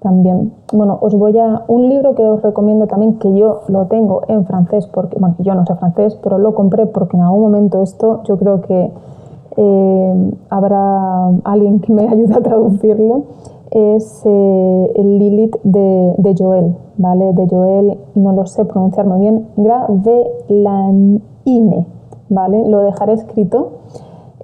también. 0.00 0.52
Bueno, 0.72 0.98
os 1.00 1.14
voy 1.14 1.38
a 1.38 1.62
un 1.68 1.88
libro 1.88 2.14
que 2.14 2.22
os 2.22 2.42
recomiendo 2.42 2.86
también, 2.86 3.18
que 3.18 3.32
yo 3.34 3.62
lo 3.68 3.86
tengo 3.86 4.22
en 4.28 4.44
francés, 4.44 4.86
porque, 4.86 5.18
bueno, 5.18 5.36
yo 5.38 5.54
no 5.54 5.64
sé 5.66 5.74
francés, 5.74 6.18
pero 6.22 6.38
lo 6.38 6.54
compré 6.54 6.86
porque 6.86 7.16
en 7.16 7.22
algún 7.22 7.42
momento 7.42 7.82
esto 7.82 8.22
yo 8.24 8.36
creo 8.38 8.60
que 8.62 8.90
eh, 9.56 10.30
habrá 10.48 11.26
alguien 11.44 11.80
que 11.80 11.92
me 11.92 12.08
ayude 12.12 12.34
a 12.34 12.40
traducirlo. 12.40 13.24
Es 13.70 14.22
eh, 14.24 14.92
el 14.96 15.18
Lilith 15.18 15.56
de, 15.62 16.34
Joel, 16.36 16.74
¿vale? 16.96 17.32
De 17.34 17.46
Joel, 17.48 17.98
no 18.16 18.32
lo 18.32 18.44
sé 18.46 18.64
pronunciarme 18.64 19.16
bien, 19.18 19.46
Gravelanine, 19.56 21.20
¿vale? 22.28 22.66
Lo 22.68 22.80
dejaré 22.80 23.12
escrito 23.12 23.68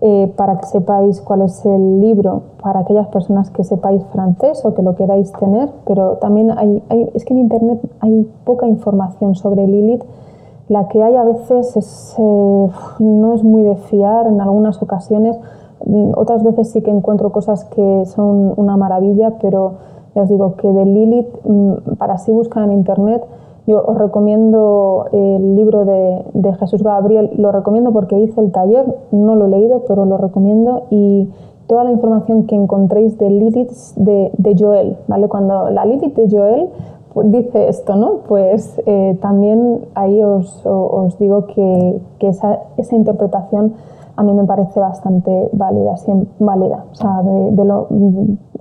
eh, 0.03 0.31
para 0.37 0.59
que 0.59 0.67
sepáis 0.67 1.23
cuál 1.23 1.41
es 1.43 1.65
el 1.65 2.01
libro, 2.01 2.43
para 2.63 2.81
aquellas 2.81 3.09
personas 3.09 3.49
que 3.51 3.65
sepáis 3.65 4.05
francés 4.13 4.63
o 4.65 4.75
que 4.75 4.83
lo 4.83 4.95
queráis 4.95 5.33
tener, 5.33 5.71
pero 5.87 6.19
también 6.19 6.51
hay, 6.51 6.83
es 7.15 7.25
que 7.25 7.33
en 7.33 7.41
Internet 7.41 7.81
hay 8.01 8.31
poca 8.45 8.67
información 8.67 9.35
sobre 9.35 9.67
Lilith. 9.67 10.05
La 10.69 10.89
que 10.89 11.03
hay 11.03 11.17
a 11.17 11.23
veces 11.23 12.15
eh, 12.19 12.69
no 12.99 13.35
es 13.35 13.43
muy 13.43 13.63
de 13.63 13.77
fiar 13.77 14.27
en 14.27 14.41
algunas 14.41 14.83
ocasiones, 14.83 15.39
mm, 15.87 16.11
otras 16.17 16.43
veces 16.45 16.71
sí 16.71 16.83
que 16.83 16.91
encuentro 16.91 17.33
cosas 17.33 17.65
que 17.65 18.05
son 18.05 18.53
una 18.57 18.77
maravilla, 18.77 19.39
pero 19.41 19.75
ya 20.15 20.23
os 20.23 20.29
digo 20.29 20.57
que 20.57 20.71
de 20.71 20.85
Lilith, 20.85 21.29
mm, 21.45 21.97
para 21.97 22.19
si 22.19 22.33
buscar 22.33 22.65
en 22.65 22.73
Internet, 22.73 23.25
yo 23.67 23.85
os 23.85 23.99
recomiendo 23.99 25.07
el 25.13 25.57
libro 25.57 25.85
de, 25.85 26.53
Jesús 26.61 26.83
Gabriel, 26.83 27.31
lo 27.37 27.51
recomiendo 27.51 27.93
porque 27.93 28.19
hice 28.19 28.41
el 28.41 28.53
taller, 28.53 28.85
no 29.11 29.35
lo 29.35 29.47
he 29.47 29.49
leído, 29.49 29.83
pero 29.89 30.05
lo 30.05 30.17
recomiendo 30.17 30.85
y 30.91 31.29
toda 31.67 31.83
la 31.83 31.91
información 31.91 32.45
que 32.45 32.55
encontréis 32.55 33.19
de 33.19 33.29
Lilith 33.29 33.73
de, 33.97 34.57
Joel, 34.57 34.97
¿vale? 35.09 35.29
Cuando 35.29 35.69
la 35.71 35.85
Lilith 35.85 36.15
de 36.15 36.29
Joel 36.31 36.69
pues, 37.13 37.33
dice 37.33 37.69
esto, 37.69 37.97
¿no? 37.97 38.19
Pues 38.29 38.81
eh, 38.87 39.19
también 39.21 39.81
ahí 39.95 40.23
os, 40.23 40.63
digo 41.19 41.47
que, 41.47 42.01
esa, 42.21 42.61
interpretación 42.93 43.75
a 44.15 44.23
mí 44.23 44.33
me 44.33 44.45
parece 44.45 44.79
bastante 44.79 45.51
válida, 45.53 45.97
válida. 46.39 46.85
O 46.93 46.95
sea, 46.95 47.23
de, 47.23 47.65
lo, 47.65 47.89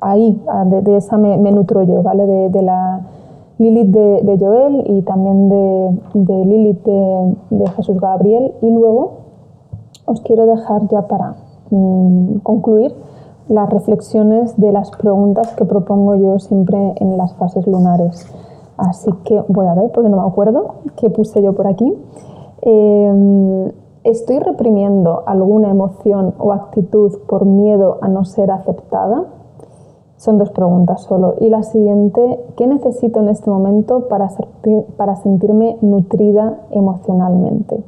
ahí, 0.01 0.41
de, 0.65 0.97
esa 0.97 1.17
me, 1.17 1.37
nutro 1.51 1.83
yo, 1.83 2.01
¿vale? 2.01 2.25
de 2.49 2.61
la 2.63 3.01
Lilith 3.57 3.91
de, 3.91 4.37
Joel 4.39 4.83
y 4.85 5.01
también 5.03 5.49
de, 5.49 6.45
Lilith 6.45 6.83
de, 6.83 7.69
Jesús 7.75 7.99
Gabriel. 7.99 8.53
Y 8.61 8.69
luego 8.69 9.11
os 10.05 10.21
quiero 10.21 10.45
dejar 10.45 10.87
ya 10.89 11.07
para 11.07 11.35
mm, 11.71 12.39
concluir 12.43 12.93
las 13.47 13.69
reflexiones 13.69 14.57
de 14.57 14.71
las 14.71 14.91
preguntas 14.91 15.53
que 15.55 15.65
propongo 15.65 16.15
yo 16.15 16.39
siempre 16.39 16.95
en 16.97 17.17
las 17.17 17.33
fases 17.35 17.65
lunares. 17.67 18.25
Así 18.77 19.11
que 19.23 19.41
voy 19.47 19.67
a 19.67 19.75
ver, 19.75 19.91
porque 19.91 20.09
no 20.09 20.17
me 20.17 20.27
acuerdo 20.27 20.75
qué 20.97 21.09
puse 21.09 21.41
yo 21.41 21.53
por 21.53 21.67
aquí. 21.67 21.93
Em, 22.61 23.71
¿Estoy 24.03 24.37
reprimiendo 24.37 25.23
alguna 25.25 25.71
emoción 25.71 26.35
o 26.37 26.53
actitud 26.53 27.11
por 27.27 27.45
miedo 27.45 27.97
a 28.01 28.07
no 28.07 28.23
ser 28.23 28.51
aceptada? 28.51 29.23
Son 30.17 30.37
dos 30.37 30.49
preguntas 30.51 31.03
solo. 31.03 31.35
Y 31.39 31.49
la 31.49 31.63
siguiente, 31.63 32.39
¿qué 32.55 32.67
necesito 32.67 33.19
en 33.19 33.29
este 33.29 33.49
momento 33.49 34.07
para, 34.07 34.29
para 34.97 35.15
sentirme 35.17 35.77
nutrida 35.81 36.59
emocionalmente? 36.71 37.83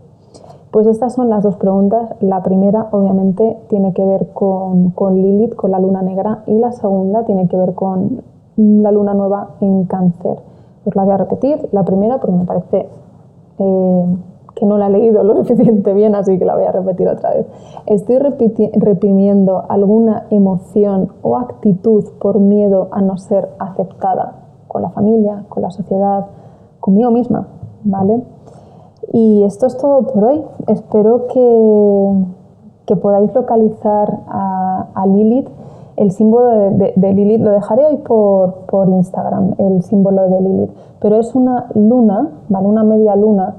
Pues 0.71 0.85
estas 0.87 1.13
son 1.13 1.29
las 1.29 1.43
dos 1.43 1.55
preguntas. 1.55 2.13
La 2.19 2.43
primera, 2.43 2.87
obviamente, 2.91 3.57
tiene 3.69 3.93
que 3.93 4.05
ver 4.05 4.27
con, 4.33 4.91
con, 4.91 5.15
Lilith, 5.15 5.55
con 5.55 5.71
la 5.71 5.79
luna 5.79 6.01
negra, 6.01 6.43
y 6.45 6.59
la 6.59 6.71
segunda 6.71 7.23
tiene 7.23 7.47
que 7.47 7.57
ver 7.57 7.73
con 7.73 8.21
la 8.57 8.91
luna 8.91 9.13
nueva 9.13 9.51
en 9.61 9.85
cáncer. 9.85 10.37
Os 10.85 10.95
la 10.95 11.03
voy 11.03 11.13
a 11.13 11.17
repetir. 11.17 11.69
La 11.71 11.83
primera, 11.83 12.19
porque 12.19 12.35
me 12.35 12.45
parece 12.45 12.87
eh, 13.59 14.05
que 14.57 14.65
no 14.65 14.77
la 14.77 14.87
he 14.87 14.89
leído 14.89 15.23
lo 15.23 15.35
suficiente 15.45 15.93
bien, 15.93 16.15
así 16.15 16.37
que 16.37 16.45
la 16.45 16.55
voy 16.55 16.65
a 16.65 16.71
repetir 16.71 17.07
otra 17.07 17.31
vez. 17.31 17.45
Estoy 17.85 18.17
reprimiendo 18.17 19.63
alguna 19.69 20.25
emoción 20.31 21.09
o 21.21 21.37
actitud 21.37 22.05
por 22.19 22.39
miedo 22.39 22.87
a 22.91 23.01
no 23.01 23.17
ser 23.17 23.49
aceptada. 23.59 24.43
con 24.67 24.81
la 24.81 24.89
familia, 24.89 25.45
con 25.47 25.63
la 25.63 25.71
sociedad, 25.71 26.25
conmigo 26.81 27.09
misma, 27.09 27.47
¿vale? 27.83 28.21
Y 29.13 29.43
esto 29.43 29.65
es 29.65 29.77
todo 29.77 30.01
por 30.01 30.25
hoy. 30.25 30.43
Espero 30.67 31.27
que, 31.27 32.25
que 32.85 32.95
podáis 32.97 33.33
localizar 33.33 34.19
a, 34.27 35.05
Lilith. 35.07 35.47
El 35.95 36.11
símbolo 36.11 36.49
de, 36.71 37.13
Lilith 37.13 37.41
lo 37.41 37.51
dejaré 37.51 37.85
hoy 37.85 37.97
por, 37.97 38.65
por, 38.69 38.89
Instagram, 38.89 39.55
el 39.57 39.81
símbolo 39.83 40.27
de 40.29 40.41
Lilith. 40.41 40.71
Pero 40.99 41.15
es 41.15 41.33
una 41.33 41.67
luna, 41.73 42.29
¿vale? 42.49 42.67
Una 42.67 42.83
media 42.83 43.15
luna 43.15 43.55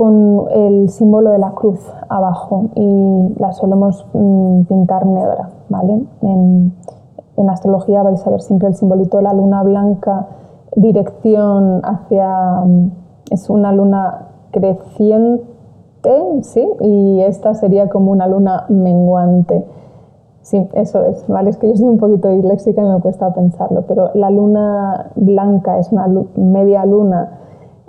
con 0.00 0.46
el 0.50 0.88
símbolo 0.88 1.28
de 1.28 1.38
la 1.38 1.50
cruz 1.50 1.78
abajo 2.08 2.70
y 2.74 3.34
la 3.38 3.52
solemos 3.52 4.06
mm, 4.14 4.62
pintar 4.62 5.04
negra, 5.04 5.50
¿vale? 5.68 6.02
En, 6.22 6.72
en 7.36 7.50
astrología 7.50 8.02
vais 8.02 8.26
a 8.26 8.30
ver 8.30 8.40
siempre 8.40 8.68
el 8.68 8.74
simbolito 8.74 9.18
de 9.18 9.24
la 9.24 9.34
luna 9.34 9.62
blanca, 9.62 10.26
dirección 10.74 11.82
hacia... 11.84 12.62
Mm, 12.64 12.92
es 13.30 13.50
una 13.50 13.72
luna 13.72 14.28
creciente, 14.52 15.44
¿sí? 16.44 16.66
Y 16.80 17.20
esta 17.20 17.52
sería 17.52 17.90
como 17.90 18.10
una 18.10 18.26
luna 18.26 18.64
menguante. 18.70 19.66
Sí, 20.40 20.66
eso 20.72 21.04
es, 21.04 21.28
¿vale? 21.28 21.50
Es 21.50 21.58
que 21.58 21.68
yo 21.68 21.76
soy 21.76 21.88
un 21.88 21.98
poquito 21.98 22.28
disléxica 22.28 22.82
y 22.82 22.88
me 22.88 23.00
cuesta 23.02 23.34
pensarlo, 23.34 23.82
pero 23.86 24.12
la 24.14 24.30
luna 24.30 25.10
blanca 25.14 25.78
es 25.78 25.92
una 25.92 26.08
media 26.36 26.86
luna 26.86 27.39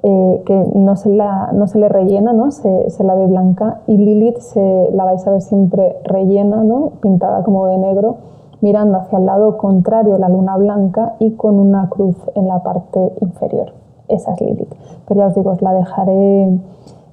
eh, 0.04 0.42
que 0.46 0.56
no 0.74 0.96
se, 0.96 1.10
la, 1.10 1.52
no 1.54 1.68
se 1.68 1.78
le 1.78 1.88
rellena, 1.88 2.34
¿no? 2.34 2.50
Se, 2.52 2.90
se, 2.90 3.04
la 3.04 3.14
ve 3.14 3.28
blanca 3.28 3.82
y 3.86 3.98
Lilith 3.98 4.40
se, 4.40 4.90
la 4.94 5.04
vais 5.04 5.26
a 5.28 5.32
ver 5.32 5.42
siempre 5.42 5.98
rellena, 6.06 6.64
¿no? 6.64 6.94
pintada 7.02 7.44
como 7.44 7.68
de 7.68 7.78
negro, 7.78 8.16
mirando 8.62 8.98
hacia 8.98 9.20
el 9.20 9.28
lado 9.28 9.58
contrario 9.58 10.18
la 10.18 10.28
luna 10.28 10.58
blanca 10.58 11.14
y 11.20 11.34
con 11.34 11.60
una 11.60 11.88
cruz 11.90 12.16
en 12.34 12.48
la 12.48 12.64
parte 12.64 13.14
inferior. 13.22 13.74
Esa 14.08 14.34
es 14.34 14.42
Lilith. 14.42 14.74
Pero 15.08 15.20
ya 15.20 15.28
os 15.28 15.36
digo, 15.36 15.52
os 15.52 15.62
la 15.62 15.74
dejaré 15.74 16.60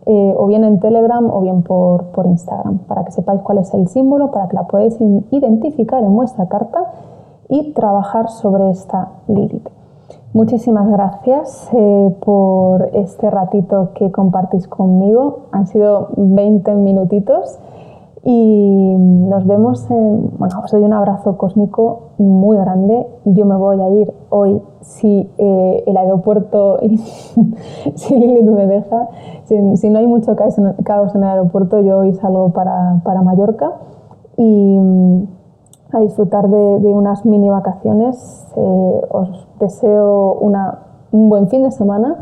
eh, 0.07 0.35
o 0.39 0.47
bien 0.47 0.65
en 0.65 0.81
Telegram 0.81 1.31
o 1.31 1.43
bien 1.43 1.63
por, 1.63 2.05
por 2.05 2.25
Instagram, 2.25 2.79
para 2.89 3.05
que 3.05 3.13
sepáis 3.13 3.43
cuál 3.43 3.59
es 3.59 3.75
el 3.75 3.89
símbolo, 3.89 4.31
para 4.31 4.49
que 4.49 4.57
la 4.57 4.63
podáis 4.63 4.97
identificar 5.31 6.03
en 6.03 6.17
vuestra 6.17 6.47
carta 6.47 6.91
y 7.51 7.73
trabajar 7.75 8.31
sobre 8.31 8.71
esta 8.71 9.11
Lilith. 9.27 9.78
Muchísimas 10.35 10.87
gracias 10.91 11.71
eh, 11.73 12.15
por 12.21 12.91
este 12.93 13.31
ratito 13.31 13.93
que 13.95 14.13
compartís 14.13 14.69
conmigo. 14.69 15.47
Han 15.53 15.67
sido 15.67 16.11
20 16.17 16.75
minutitos 16.75 17.59
y 18.25 18.95
nos 18.99 19.47
vemos 19.47 19.91
en... 19.91 20.31
Bueno, 20.39 20.61
os 20.63 20.71
doy 20.71 20.83
un 20.83 20.93
abrazo 20.93 21.39
cósmico 21.39 22.11
muy 22.19 22.59
grande. 22.59 23.07
Yo 23.25 23.47
me 23.47 23.57
voy 23.57 23.81
a 23.81 23.89
ir 23.89 24.13
hoy 24.29 24.61
si 24.83 25.31
eh, 25.39 25.85
el 25.87 25.97
aeropuerto 25.97 26.79
si 27.95 28.15
Lilith 28.15 28.51
me 28.51 28.67
deja. 28.67 29.09
Si, 29.45 29.89
no 29.89 29.99
hay 29.99 30.07
mucho 30.07 30.37
caos 30.37 30.59
en, 30.59 31.23
el 31.23 31.29
aeropuerto, 31.29 31.81
yo 31.81 32.01
hoy 32.01 32.13
salgo 32.13 32.51
para, 32.51 33.01
para 33.03 33.23
Mallorca 33.23 33.73
y 34.37 34.79
a 35.93 36.01
disfrutar 36.01 36.49
de, 36.49 36.89
unas 36.93 37.25
mini 37.25 37.49
vacaciones. 37.49 38.47
Eh, 38.57 39.01
os 39.11 39.49
deseo 39.59 40.35
una, 40.41 40.81
un 41.13 41.29
buen 41.29 41.49
fin 41.49 41.63
de 41.63 41.71
semana 41.71 42.17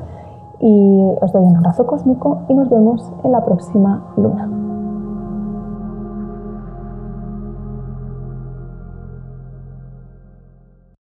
y 0.60 1.12
os 1.20 1.32
doy 1.32 1.44
un 1.44 1.56
abrazo 1.56 1.86
cósmico 1.86 2.38
y 2.48 2.54
nos 2.54 2.70
vemos 2.70 3.12
en 3.24 3.32
la 3.32 3.44
próxima 3.44 4.04
luna. 4.16 4.65